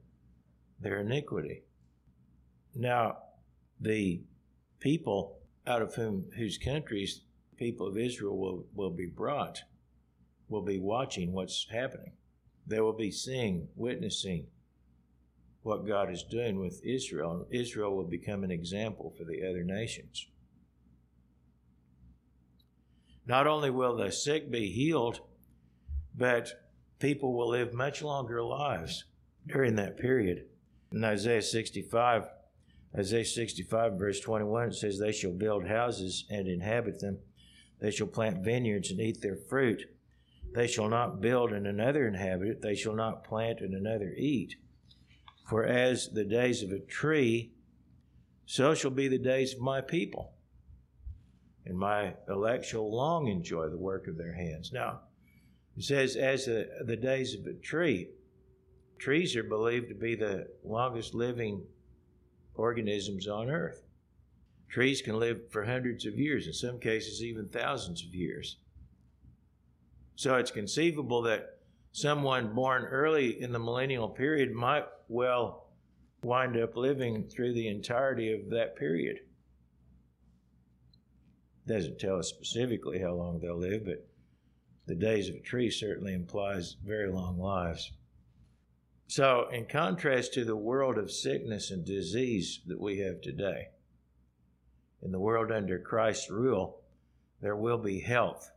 [0.81, 1.65] their iniquity.
[2.75, 3.19] Now,
[3.81, 4.23] the
[4.79, 7.23] people out of whom whose countries
[7.57, 9.63] people of Israel will, will be brought
[10.49, 12.13] will be watching what's happening.
[12.67, 14.47] They will be seeing, witnessing
[15.63, 17.47] what God is doing with Israel.
[17.51, 20.27] Israel will become an example for the other nations.
[23.31, 25.21] Not only will the sick be healed,
[26.17, 26.65] but
[26.99, 29.05] people will live much longer lives
[29.47, 30.47] during that period.
[30.91, 32.25] In Isaiah 65,
[32.99, 37.21] Isaiah 65, verse 21, it says, They shall build houses and inhabit them.
[37.79, 39.85] They shall plant vineyards and eat their fruit.
[40.53, 42.63] They shall not build and another inhabit it.
[42.63, 44.57] They shall not plant and another eat.
[45.49, 47.53] For as the days of a tree,
[48.45, 50.33] so shall be the days of my people
[51.71, 54.73] and my elect shall long enjoy the work of their hands.
[54.73, 55.03] Now,
[55.77, 58.09] it says, as the, the days of a tree,
[58.99, 61.63] trees are believed to be the longest living
[62.57, 63.85] organisms on earth.
[64.69, 68.57] Trees can live for hundreds of years, in some cases, even thousands of years.
[70.17, 71.61] So it's conceivable that
[71.93, 75.69] someone born early in the millennial period might well
[76.25, 79.21] wind up living through the entirety of that period.
[81.71, 84.05] Doesn't tell us specifically how long they'll live, but
[84.87, 87.93] the days of a tree certainly implies very long lives.
[89.07, 93.69] So, in contrast to the world of sickness and disease that we have today,
[95.01, 96.81] in the world under Christ's rule,
[97.41, 98.51] there will be health.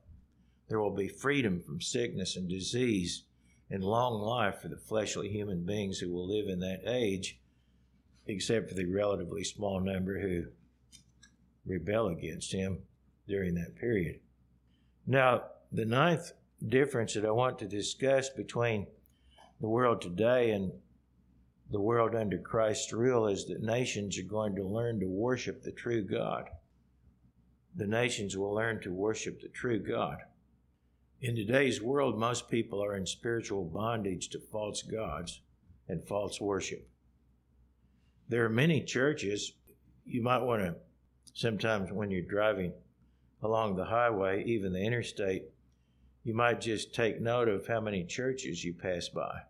[0.67, 3.25] There will be freedom from sickness and disease
[3.69, 7.39] and long life for the fleshly human beings who will live in that age,
[8.25, 10.45] except for the relatively small number who
[11.63, 12.81] rebel against him
[13.27, 14.19] during that period.
[15.07, 16.31] Now, the ninth
[16.67, 18.87] difference that I want to discuss between
[19.59, 20.71] the world today and
[21.71, 25.71] the world under Christ's rule is that nations are going to learn to worship the
[25.71, 26.49] true God.
[27.75, 30.17] The nations will learn to worship the true God.
[31.21, 35.41] In today's world, most people are in spiritual bondage to false gods
[35.87, 36.87] and false worship.
[38.29, 39.53] There are many churches,
[40.05, 40.75] you might want to,
[41.33, 42.73] sometimes when you're driving
[43.43, 45.43] along the highway, even the interstate,
[46.23, 49.41] you might just take note of how many churches you pass by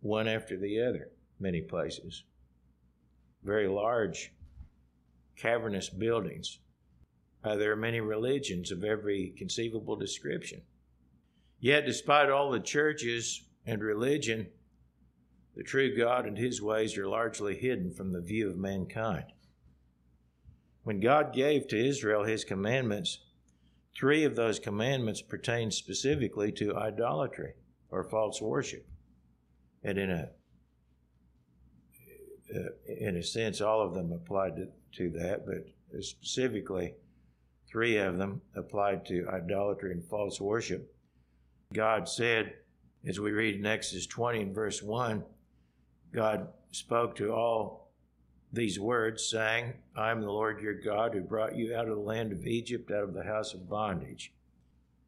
[0.00, 1.10] one after the other,
[1.40, 2.22] many places.
[3.42, 4.32] Very large,
[5.36, 6.60] cavernous buildings.
[7.42, 10.62] Uh, there are many religions of every conceivable description.
[11.58, 14.46] Yet, despite all the churches and religion,
[15.56, 19.26] the true God and his ways are largely hidden from the view of mankind.
[20.86, 23.18] When God gave to Israel his commandments,
[23.92, 27.54] three of those commandments pertain specifically to idolatry
[27.90, 28.86] or false worship
[29.82, 30.28] and in a
[32.54, 36.94] uh, in a sense, all of them applied to, to that, but specifically,
[37.68, 40.94] three of them applied to idolatry and false worship.
[41.72, 42.54] God said,
[43.04, 45.24] as we read in Exodus 20 and verse 1,
[46.14, 47.85] God spoke to all
[48.52, 52.02] these words, saying, I am the Lord your God who brought you out of the
[52.02, 54.32] land of Egypt, out of the house of bondage.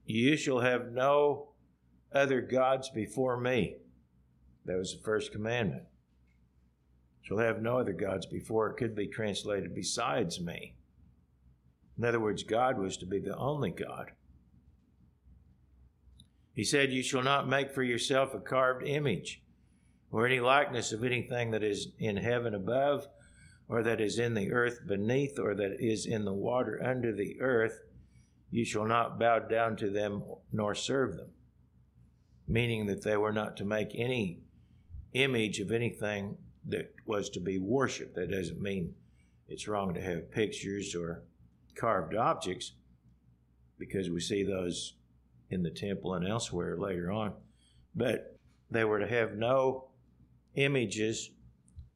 [0.04, 1.50] You shall have no
[2.12, 3.76] other gods before me.
[4.64, 5.84] That was the first commandment.
[7.22, 8.70] Shall have no other gods before.
[8.70, 10.74] It could be translated besides me.
[11.98, 14.12] In other words, God was to be the only God.
[16.54, 19.42] He said, You shall not make for yourself a carved image
[20.10, 23.06] or any likeness of anything that is in heaven above,
[23.68, 27.40] or that is in the earth beneath, or that is in the water under the
[27.40, 27.80] earth.
[28.50, 31.30] You shall not bow down to them nor serve them.
[32.46, 34.40] Meaning that they were not to make any
[35.12, 38.14] image of anything that was to be worshiped.
[38.14, 38.94] That doesn't mean
[39.48, 41.24] it's wrong to have pictures or
[41.74, 42.72] carved objects,
[43.78, 44.94] because we see those
[45.50, 47.32] in the temple and elsewhere later on.
[47.94, 48.36] But
[48.70, 49.88] they were to have no
[50.54, 51.30] images,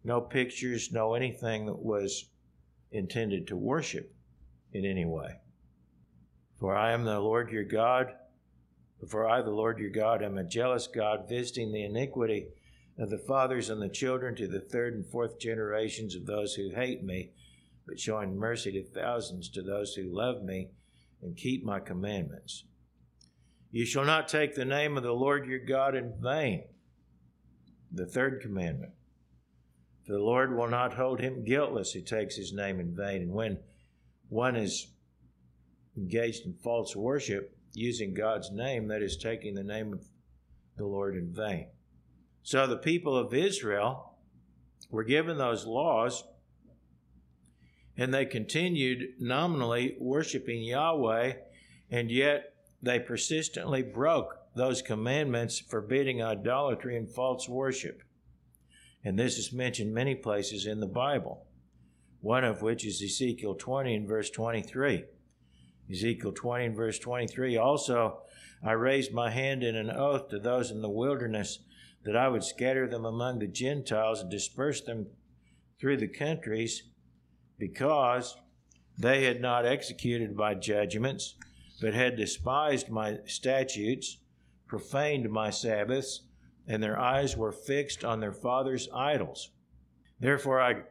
[0.05, 2.27] no pictures, no anything that was
[2.91, 4.15] intended to worship
[4.73, 5.41] in any way.
[6.59, 8.13] For I am the Lord your God.
[9.09, 12.49] For I, the Lord your God, am a jealous God, visiting the iniquity
[12.99, 16.71] of the fathers and the children to the third and fourth generations of those who
[16.71, 17.31] hate me,
[17.87, 20.69] but showing mercy to thousands to those who love me
[21.21, 22.65] and keep my commandments.
[23.73, 26.65] You shall not take the name of the Lord your God in vain.
[27.91, 28.93] The third commandment.
[30.07, 33.23] For the Lord will not hold him guiltless who takes his name in vain.
[33.23, 33.59] And when
[34.29, 34.89] one is
[35.97, 40.05] engaged in false worship, using God's name, that is taking the name of
[40.77, 41.69] the Lord in vain.
[42.43, 44.17] So the people of Israel
[44.91, 46.25] were given those laws,
[47.97, 51.35] and they continued nominally worshiping Yahweh,
[51.91, 58.03] and yet they persistently broke those commandments forbidding idolatry and false worship.
[59.05, 61.47] And this is mentioned many places in the Bible,
[62.21, 65.05] one of which is Ezekiel 20 and verse 23.
[65.91, 68.23] Ezekiel 20 and verse 23 also,
[68.65, 71.59] I raised my hand in an oath to those in the wilderness
[72.05, 75.09] that I would scatter them among the Gentiles and disperse them
[75.81, 76.85] through the countries,
[77.59, 78.37] because
[78.99, 81.35] they had not executed my judgments,
[81.81, 84.19] but had despised my statutes,
[84.69, 86.23] profaned my Sabbaths,
[86.67, 89.51] and their eyes were fixed on their fathers' idols.
[90.21, 90.83] Therefore, I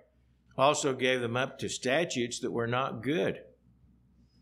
[0.58, 3.42] also gave them up to statutes that were not good,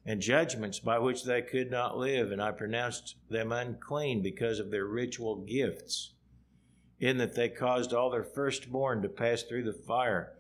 [0.06, 4.72] and judgments by which they could not live, and I pronounced them unclean because of
[4.72, 6.14] their ritual gifts
[7.00, 10.34] in that they caused all their firstborn to pass through the fire,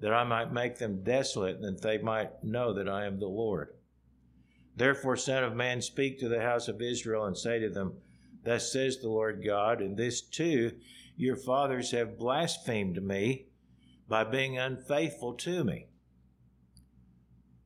[0.00, 3.26] that I might make them desolate, and that they might know that I am the
[3.26, 3.74] Lord.
[4.74, 7.94] Therefore, Son of Man, speak to the house of Israel and say to them,
[8.46, 10.78] Thus says the Lord God, and this too
[11.16, 13.48] your fathers have blasphemed me
[14.08, 15.88] by being unfaithful to me.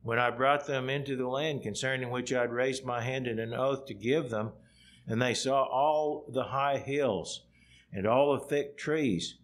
[0.01, 3.37] When I brought them into the land concerning which I had raised my hand in
[3.37, 4.53] an oath to give them,
[5.05, 7.45] and they saw all the high hills
[7.93, 9.37] and all the thick trees,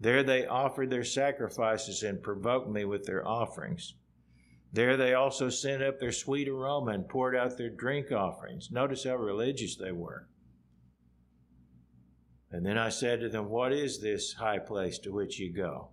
[0.00, 3.92] there they offered their sacrifices and provoked me with their offerings.
[4.72, 8.70] There they also sent up their sweet aroma and poured out their drink offerings.
[8.70, 10.28] Notice how religious they were.
[12.50, 15.88] And then I said to them, What is this high place to which you go?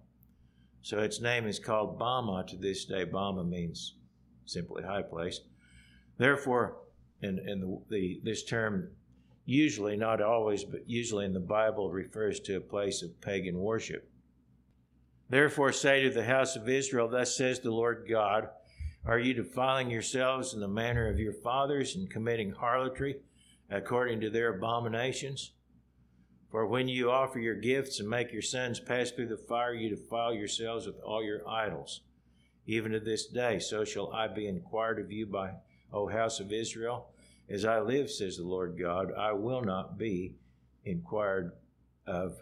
[0.82, 3.06] So its name is called Bamah to this day.
[3.06, 3.96] Bamah means
[4.46, 5.42] simply high place.
[6.18, 6.78] Therefore,
[7.22, 8.90] in the, the, this term,
[9.46, 14.10] usually, not always, but usually in the Bible, refers to a place of pagan worship.
[15.30, 18.50] Therefore, say to the house of Israel, Thus says the Lord God,
[19.06, 23.18] Are you defiling yourselves in the manner of your fathers and committing harlotry
[23.70, 25.52] according to their abominations?
[26.56, 29.90] For when you offer your gifts and make your sons pass through the fire, you
[29.90, 32.00] defile yourselves with all your idols.
[32.66, 35.52] Even to this day, so shall I be inquired of you by,
[35.92, 37.10] O house of Israel.
[37.50, 40.36] As I live, says the Lord God, I will not be
[40.86, 41.52] inquired
[42.08, 42.38] of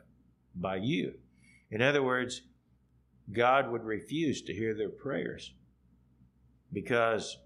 [0.53, 1.15] by you.
[1.71, 2.43] In other words,
[3.31, 5.55] God would refuse to hear their prayers
[6.71, 7.39] because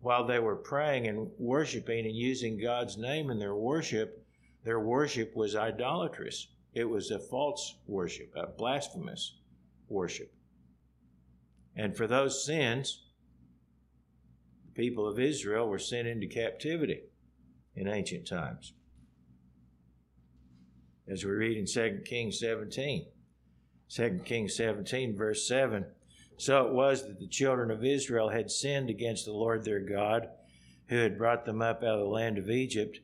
[0.00, 4.23] while they were praying and worshiping and using God's name in their worship,
[4.64, 6.48] their worship was idolatrous.
[6.72, 9.36] It was a false worship, a blasphemous
[9.88, 10.32] worship.
[11.76, 13.04] And for those sins,
[14.66, 17.02] the people of Israel were sent into captivity
[17.76, 18.72] in ancient times.
[21.06, 23.06] As we read in 2 Kings 17,
[23.90, 25.84] 2 Kings 17, verse 7.
[26.38, 30.28] So it was that the children of Israel had sinned against the Lord their God,
[30.86, 33.00] who had brought them up out of the land of Egypt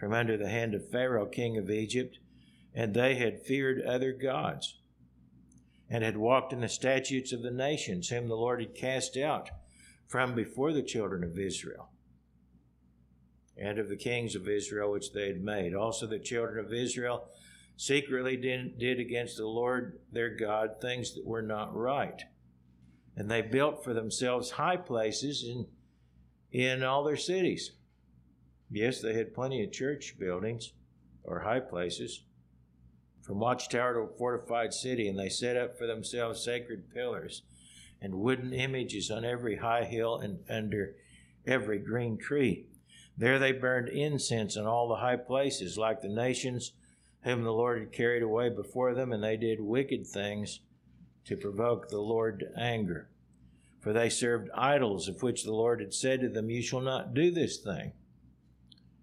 [0.00, 2.18] from under the hand of Pharaoh, king of Egypt,
[2.74, 4.80] and they had feared other gods,
[5.90, 9.50] and had walked in the statutes of the nations, whom the Lord had cast out
[10.08, 11.90] from before the children of Israel,
[13.58, 15.74] and of the kings of Israel which they had made.
[15.74, 17.28] Also, the children of Israel
[17.76, 22.22] secretly did, against the Lord their God things that were not right.
[23.16, 25.66] And they built for themselves high places in,
[26.58, 27.72] in all their cities
[28.70, 30.72] Yes, they had plenty of church buildings
[31.24, 32.22] or high places,
[33.20, 37.42] from watchtower to fortified city, and they set up for themselves sacred pillars
[38.00, 40.94] and wooden images on every high hill and under
[41.46, 42.66] every green tree.
[43.16, 46.72] There they burned incense on all the high places, like the nations
[47.22, 50.60] whom the Lord had carried away before them, and they did wicked things
[51.26, 53.10] to provoke the Lord to anger.
[53.80, 57.14] For they served idols, of which the Lord had said to them, You shall not
[57.14, 57.92] do this thing.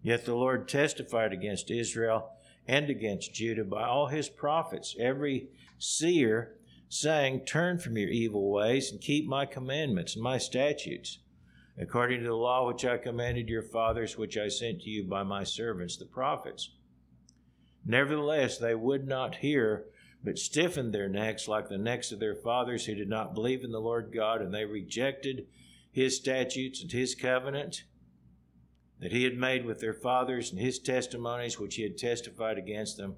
[0.07, 2.29] Yet the Lord testified against Israel
[2.65, 5.49] and against Judah by all his prophets, every
[5.79, 6.55] seer,
[6.87, 11.19] saying, Turn from your evil ways and keep my commandments and my statutes,
[11.77, 15.23] according to the law which I commanded your fathers, which I sent to you by
[15.23, 16.71] my servants, the prophets.
[17.85, 19.87] Nevertheless, they would not hear,
[20.23, 23.71] but stiffened their necks like the necks of their fathers who did not believe in
[23.71, 25.47] the Lord God, and they rejected
[25.91, 27.83] his statutes and his covenant
[28.99, 32.97] that he had made with their fathers and his testimonies which he had testified against
[32.97, 33.15] them.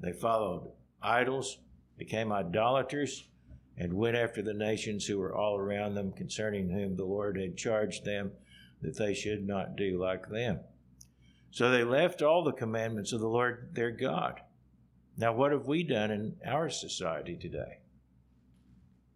[0.00, 1.58] They followed idols,
[1.96, 3.28] became idolaters,
[3.76, 7.56] and went after the nations who were all around them, concerning whom the Lord had
[7.56, 8.32] charged them
[8.82, 10.60] that they should not do like them.
[11.50, 14.40] So they left all the commandments of the Lord their God.
[15.16, 17.80] Now, what have we done in our society today?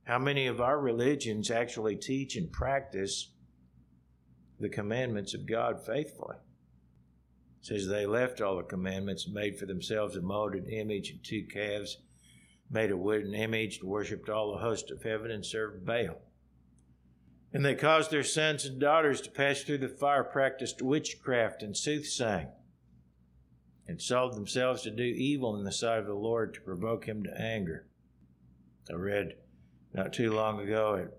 [0.05, 3.31] How many of our religions actually teach and practice
[4.65, 6.37] the commandments of God faithfully.
[7.61, 11.45] It says they left all the commandments, made for themselves a molded image and two
[11.45, 11.99] calves,
[12.71, 16.17] made a wooden image, and worshipped all the host of heaven, and served Baal.
[17.53, 21.77] And they caused their sons and daughters to pass through the fire, practiced witchcraft and
[21.77, 22.49] soothsaying,
[23.87, 27.23] and sold themselves to do evil in the sight of the Lord to provoke him
[27.25, 27.87] to anger.
[28.91, 29.35] I read
[29.93, 31.11] not too long ago at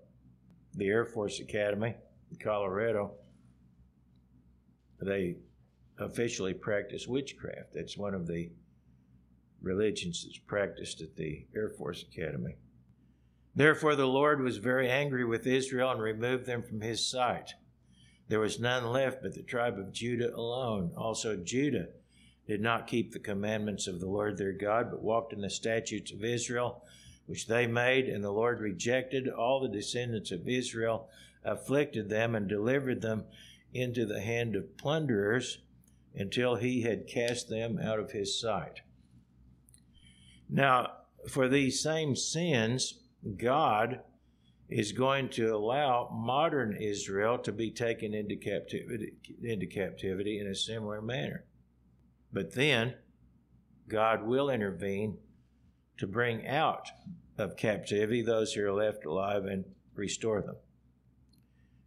[0.74, 1.94] the Air Force Academy
[2.30, 3.12] in Colorado
[5.00, 5.36] they
[5.98, 7.74] officially practice witchcraft.
[7.74, 8.50] That's one of the
[9.62, 12.56] religions that's practiced at the Air Force Academy.
[13.54, 17.54] Therefore, the Lord was very angry with Israel and removed them from his sight.
[18.28, 20.92] There was none left but the tribe of Judah alone.
[20.96, 21.88] Also, Judah
[22.46, 26.12] did not keep the commandments of the Lord their God, but walked in the statutes
[26.12, 26.82] of Israel,
[27.26, 31.08] which they made, and the Lord rejected all the descendants of Israel,
[31.44, 33.24] afflicted them, and delivered them
[33.72, 35.58] into the hand of plunderers
[36.14, 38.80] until he had cast them out of his sight.
[40.48, 40.92] Now,
[41.28, 43.00] for these same sins,
[43.36, 44.00] God
[44.68, 49.12] is going to allow modern Israel to be taken into captivity,
[49.42, 51.44] into captivity in a similar manner.
[52.32, 52.94] But then
[53.88, 55.18] God will intervene
[55.98, 56.88] to bring out
[57.38, 59.64] of captivity those who are left alive and
[59.94, 60.56] restore them.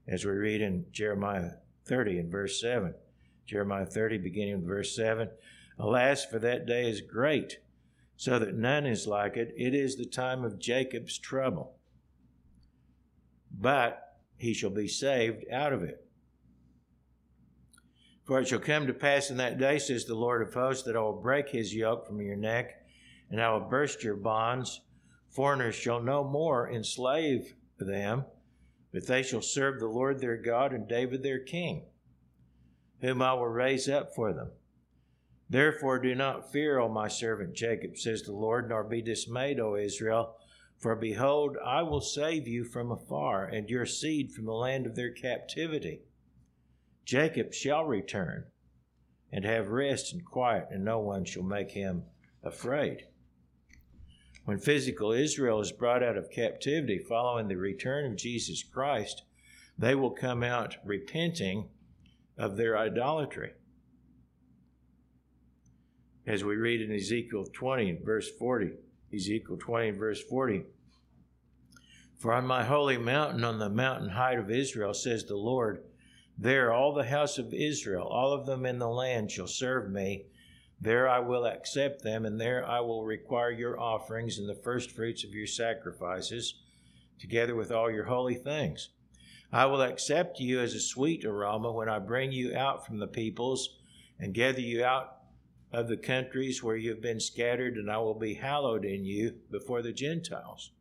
[0.08, 1.52] As we read in Jeremiah
[1.90, 2.94] 30 and verse 7.
[3.46, 5.30] Jeremiah 30, beginning with verse 7.
[5.80, 7.58] Alas, for that day is great,
[8.16, 9.54] so that none is like it.
[9.58, 11.74] It is the time of Jacob's trouble.
[13.52, 16.06] But he shall be saved out of it.
[18.24, 20.96] For it shall come to pass in that day, says the Lord of hosts, that
[20.96, 22.86] I will break his yoke from your neck,
[23.32, 24.82] and I will burst your bonds.
[25.30, 28.26] Foreigners shall no more enslave them,
[28.92, 31.86] but they shall serve the Lord their God and David their king,
[33.02, 34.52] whom I will raise up for them.
[35.50, 39.76] Therefore do not fear, O my servant Jacob, says the Lord, nor be dismayed, O
[39.76, 40.36] Israel.
[40.78, 44.96] For behold, I will save you from afar, and your seed from the land of
[44.96, 46.02] their captivity.
[47.04, 48.46] Jacob shall return
[49.32, 52.04] and have rest and quiet, and no one shall make him
[52.44, 53.08] afraid.
[54.50, 59.22] When physical Israel is brought out of captivity following the return of Jesus Christ,
[59.78, 61.70] they will come out repenting
[62.36, 63.52] of their idolatry.
[66.26, 68.72] As we read in Ezekiel 20, verse 40,
[69.14, 70.64] Ezekiel 20, verse 40.
[72.18, 75.84] For on my holy mountain, on the mountain height of Israel, says the Lord,
[76.40, 80.26] there all the house of Israel, all of them in the land, shall serve me.
[80.82, 85.24] There I will accept them, and there I will require your offerings and the firstfruits
[85.24, 86.54] of your sacrifices,
[87.20, 88.90] together with all your holy things.
[89.52, 93.08] I will accept you as a sweet aroma when I bring you out from the
[93.08, 93.78] peoples
[94.20, 95.16] and gather you out
[95.72, 99.36] of the countries where you have been scattered, and I will be hallowed in you
[99.52, 100.72] before the Gentiles.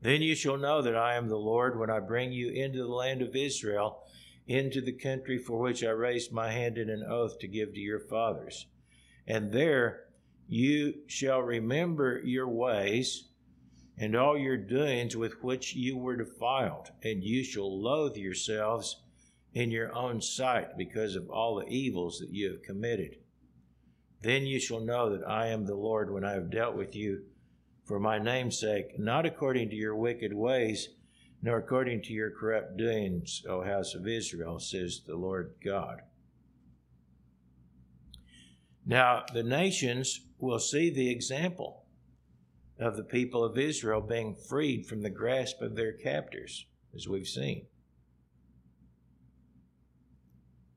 [0.00, 2.88] Then you shall know that I am the Lord when I bring you into the
[2.88, 4.02] land of Israel,
[4.46, 7.80] into the country for which I raised my hand in an oath to give to
[7.80, 8.66] your fathers.
[9.26, 10.04] And there
[10.48, 13.28] you shall remember your ways
[13.98, 19.02] and all your doings with which you were defiled, and you shall loathe yourselves
[19.54, 23.16] in your own sight because of all the evils that you have committed.
[24.20, 27.22] Then you shall know that I am the Lord when I have dealt with you
[27.84, 30.88] for my name's sake, not according to your wicked ways,
[31.42, 36.02] nor according to your corrupt doings, O house of Israel, says the Lord God.
[38.84, 41.84] Now, the nations will see the example
[42.78, 47.26] of the people of Israel being freed from the grasp of their captors, as we've
[47.26, 47.66] seen.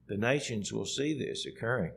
[0.07, 1.93] The nations will see this occurring.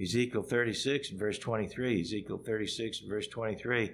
[0.00, 2.00] Ezekiel 36 verse 23.
[2.00, 3.90] Ezekiel 36 verse 23.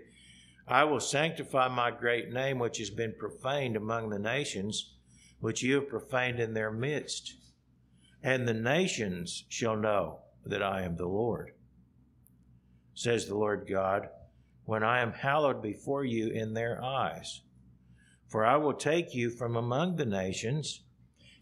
[0.69, 4.95] I will sanctify my great name, which has been profaned among the nations,
[5.41, 7.35] which you have profaned in their midst.
[8.23, 11.53] And the nations shall know that I am the Lord,
[12.95, 14.09] says the Lord God,
[14.65, 17.43] when I am hallowed before you in their eyes.
[18.29, 20.83] For I will take you from among the nations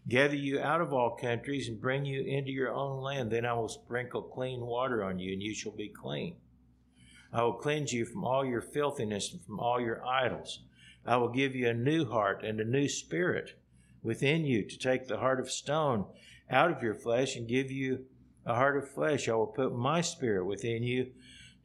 [0.07, 3.31] gather you out of all countries and bring you into your own land.
[3.31, 6.35] Then I will sprinkle clean water on you, and you shall be clean.
[7.35, 10.61] I will cleanse you from all your filthiness and from all your idols.
[11.05, 13.59] I will give you a new heart and a new spirit
[14.01, 16.05] within you to take the heart of stone
[16.49, 18.05] out of your flesh and give you
[18.45, 19.27] a heart of flesh.
[19.27, 21.11] I will put my spirit within you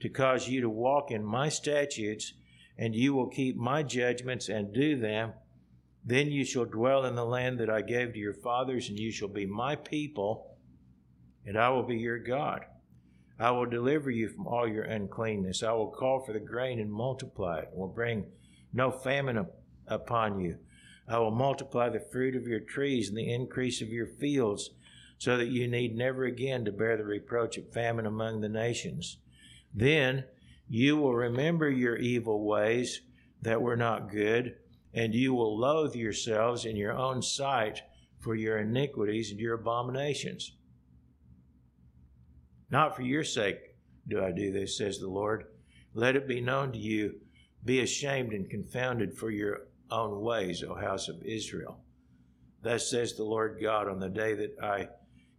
[0.01, 2.33] to cause you to walk in my statutes,
[2.77, 5.35] and you will keep my judgments and do them
[6.05, 9.11] then you shall dwell in the land that I gave to your fathers, and you
[9.11, 10.57] shall be my people,
[11.45, 12.65] and I will be your God.
[13.41, 15.63] I will deliver you from all your uncleanness.
[15.63, 18.27] I will call for the grain and multiply it, and will bring
[18.73, 19.47] no famine
[19.87, 20.59] upon you.
[21.09, 24.71] I will multiply the fruit of your trees and the increase of your fields,
[25.19, 29.17] so that you need never again to bear the reproach of famine among the nations.
[29.75, 30.25] Then
[30.69, 33.01] you will remember your evil ways
[33.43, 34.55] that were not good
[34.93, 37.83] and you will loathe yourselves in your own sight
[38.19, 40.53] for your iniquities and your abominations.
[42.71, 43.59] Not for your sake
[44.09, 45.47] do I do this, says the Lord.
[45.95, 47.15] Let it be known to you,
[47.65, 51.81] be ashamed and confounded for your own ways, O house of Israel.
[52.63, 54.89] Thus says the Lord God, on the day that I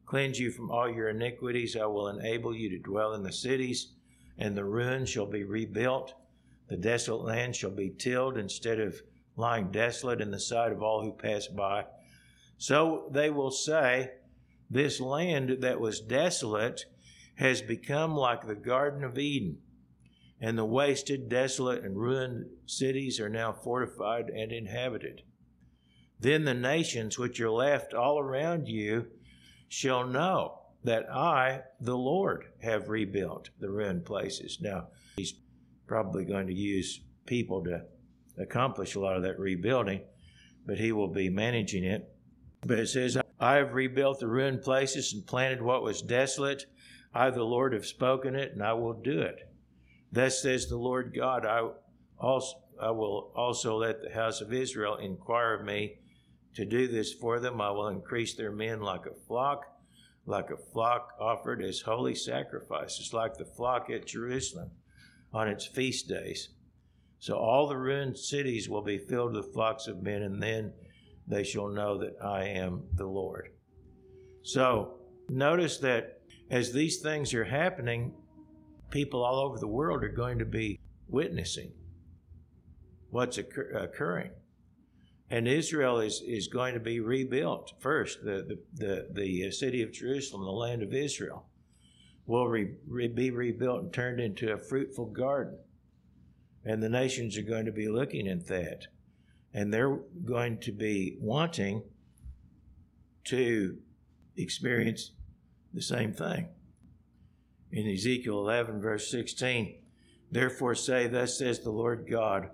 [0.05, 3.93] cleanse you from all your iniquities, I will enable you to dwell in the cities,
[4.37, 6.13] and the ruins shall be rebuilt
[6.67, 9.01] The desolate land shall be tilled instead of
[9.35, 11.85] lying desolate in the sight of all who pass by.
[12.57, 14.11] So they will say,
[14.69, 16.85] This land that was desolate
[17.41, 19.57] has become like the Garden of Eden,
[20.39, 25.23] and the wasted, desolate, and ruined cities are now fortified and inhabited.
[26.19, 29.07] Then the nations which are left all around you
[29.67, 34.59] shall know that I, the Lord, have rebuilt the ruined places.
[34.61, 35.33] Now, he's
[35.87, 37.85] probably going to use people to
[38.37, 40.01] accomplish a lot of that rebuilding,
[40.67, 42.07] but he will be managing it.
[42.61, 46.67] But it says, I have rebuilt the ruined places and planted what was desolate.
[47.13, 49.49] I, the Lord, have spoken it, and I will do it.
[50.11, 51.69] Thus says the Lord God, I,
[52.19, 55.99] also, I will also let the house of Israel inquire of me
[56.55, 57.61] to do this for them.
[57.61, 59.65] I will increase their men like a flock
[60.25, 64.71] like a flock offered as holy sacrifices, like the flock at Jerusalem
[65.33, 66.49] on its feast days.
[67.19, 70.73] So all the ruined cities will be filled with flocks of men, and then
[71.27, 73.49] they shall know that I am the Lord.
[74.43, 74.99] So
[75.29, 76.20] notice that
[76.51, 78.13] as these things are happening,
[78.91, 81.71] people all over the world are going to be witnessing
[83.09, 84.29] what's occur- occurring
[85.31, 88.19] and Israel is, is going to be rebuilt first.
[88.21, 91.45] The, the, the, the uh, city of Jerusalem, the land of Israel,
[92.25, 95.57] will re, re, be rebuilt and turned into a fruitful garden.
[96.65, 98.87] And the nations are going to be looking at that.
[99.53, 101.83] And they're going to be wanting
[103.25, 103.77] to
[104.35, 105.11] experience
[105.73, 106.47] the same thing.
[107.71, 109.75] In Ezekiel 11, verse 16,
[110.31, 112.49] therefore say, Thus says the Lord God,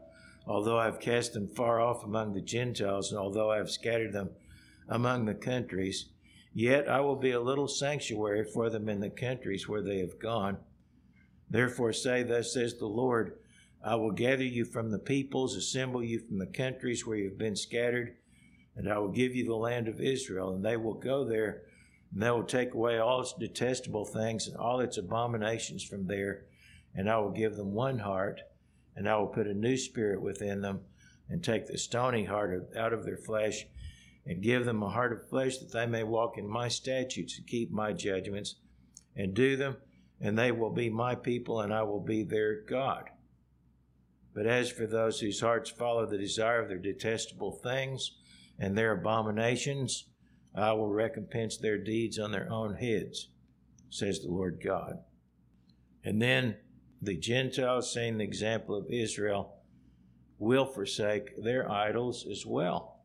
[0.46, 4.14] although I have cast them far off among the Gentiles, and although I have scattered
[4.14, 4.30] them
[4.88, 6.10] among the countries,
[6.54, 10.20] yet I will be a little sanctuary for them in the countries where they have
[10.20, 10.58] gone.
[11.50, 13.38] Therefore say, Thus says the Lord,
[13.84, 17.38] I will gather you from the peoples, assemble you from the countries where you have
[17.38, 18.18] been scattered,
[18.76, 21.64] and I will give you the land of Israel, and they will go there,
[22.12, 26.46] and they will take away all its detestable things and all its abominations from there,
[26.96, 28.42] and I will give them one heart
[28.98, 30.82] and I will put a new spirit within them
[31.30, 33.66] and take the stony heart out of their flesh
[34.26, 37.48] and give them a heart of flesh that they may walk in my statutes and
[37.48, 38.56] keep my judgments
[39.16, 39.78] and do them,
[40.20, 43.10] and they will be my people and I will be their God.
[44.34, 48.12] But as for those whose hearts follow the desire of their detestable things
[48.60, 50.06] and their abominations,
[50.58, 53.30] I will recompense their deeds on their own heads,
[53.90, 55.00] says the Lord God.
[56.04, 56.56] And then
[57.02, 59.54] the Gentiles, seeing the example of Israel,
[60.40, 63.02] will forsake their idols as well.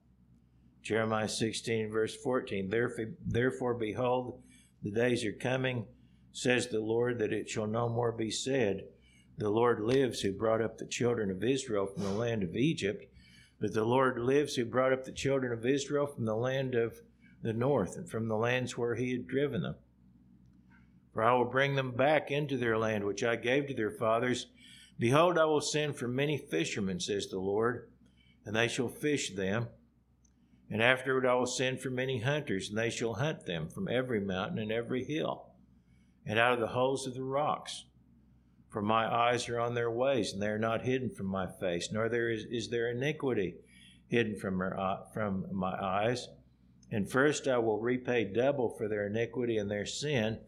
[0.83, 4.43] Jeremiah 16, verse 14 Therefore, therefore, behold,
[4.83, 5.87] the days are coming,
[6.33, 8.85] says the Lord, that it shall no more be said,
[9.39, 13.07] The Lord lives who brought up the children of Israel from the land of Egypt,
[13.61, 17.01] but the Lord lives who brought up the children of Israel from the land of
[17.43, 19.75] the north and from the lands where he had driven them.
[21.13, 24.47] For I will bring them back into their land, which I gave to their fathers.
[24.99, 27.89] Behold, I will send for many fishermen, says the Lord,
[28.47, 29.69] and they shall fish them.
[30.71, 34.21] And afterward I will send for many hunters, and they shall hunt them from every
[34.21, 35.51] mountain and every hill,
[36.25, 37.85] and out of the holes of the rocks.
[38.71, 41.91] For my eyes are on their ways, and they are not hidden from my face,
[41.93, 43.57] nor there is, is their iniquity
[44.09, 46.29] hidden from, her, uh, from my eyes.
[46.93, 50.39] And first I will repay double for their iniquity and their sin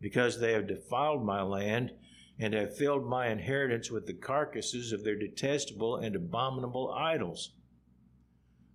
[0.00, 1.92] because they have defiled my land
[2.38, 7.50] and have filled my inheritance with the carcasses of their detestable and abominable idols.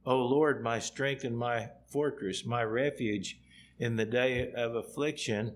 [0.05, 3.39] O Lord, my strength and my fortress, my refuge
[3.79, 5.55] in the day of affliction,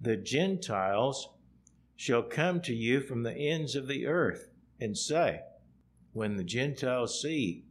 [0.00, 1.30] the Gentiles
[1.96, 4.50] shall come to you from the ends of the earth
[4.80, 5.40] and say,
[6.12, 7.64] When the Gentiles see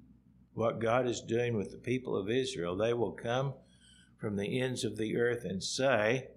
[0.57, 3.53] what God is doing with the people of Israel, they will come
[4.17, 6.29] from the ends of the earth and say,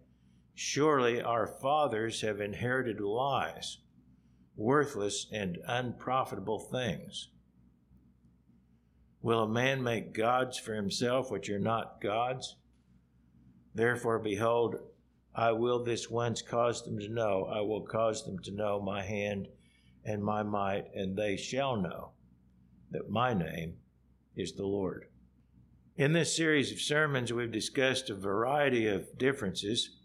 [0.54, 3.78] Surely our fathers have inherited lies,
[4.56, 7.30] worthless and unprofitable things.
[9.22, 12.56] Will a man make gods for himself which are not gods?
[13.74, 14.76] Therefore, behold,
[15.34, 19.02] I will this once cause them to know, I will cause them to know my
[19.02, 19.48] hand
[20.04, 22.10] and my might, and they shall know
[22.90, 23.76] that my name
[24.36, 25.06] is the Lord.
[25.96, 29.96] In this series of sermons, we've discussed a variety of differences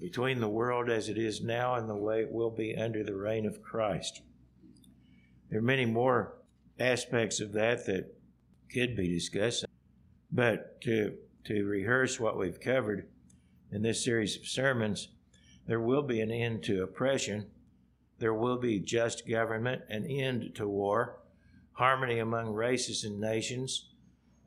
[0.00, 3.16] between the world as it is now and the way it will be under the
[3.16, 4.22] reign of Christ.
[5.50, 6.34] There are many more
[6.78, 8.14] aspects of that that
[8.72, 9.64] could be discussed,
[10.32, 13.08] but to, to rehearse what we've covered
[13.70, 15.08] in this series of sermons,
[15.66, 17.46] there will be an end to oppression
[18.18, 21.20] There will be just government, an end to war,
[21.74, 23.90] harmony among races and nations,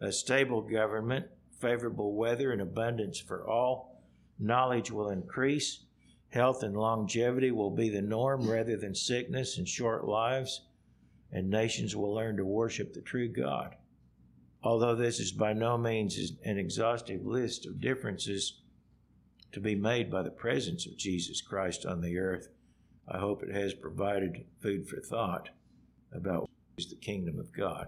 [0.02, 1.26] a stable government,
[1.60, 4.02] favorable weather, and abundance for all.
[4.40, 5.84] Knowledge will increase.
[6.30, 10.66] Health and longevity will be the norm rather than sickness and short lives,
[11.32, 13.76] and nations will learn to worship the true God.
[14.64, 18.62] Although this is by no means an exhaustive list of differences
[19.52, 22.50] to be made by the presence of Jesus Christ on the earth,
[23.08, 25.50] I hope it has provided food for thought
[26.12, 27.88] about is the kingdom of God.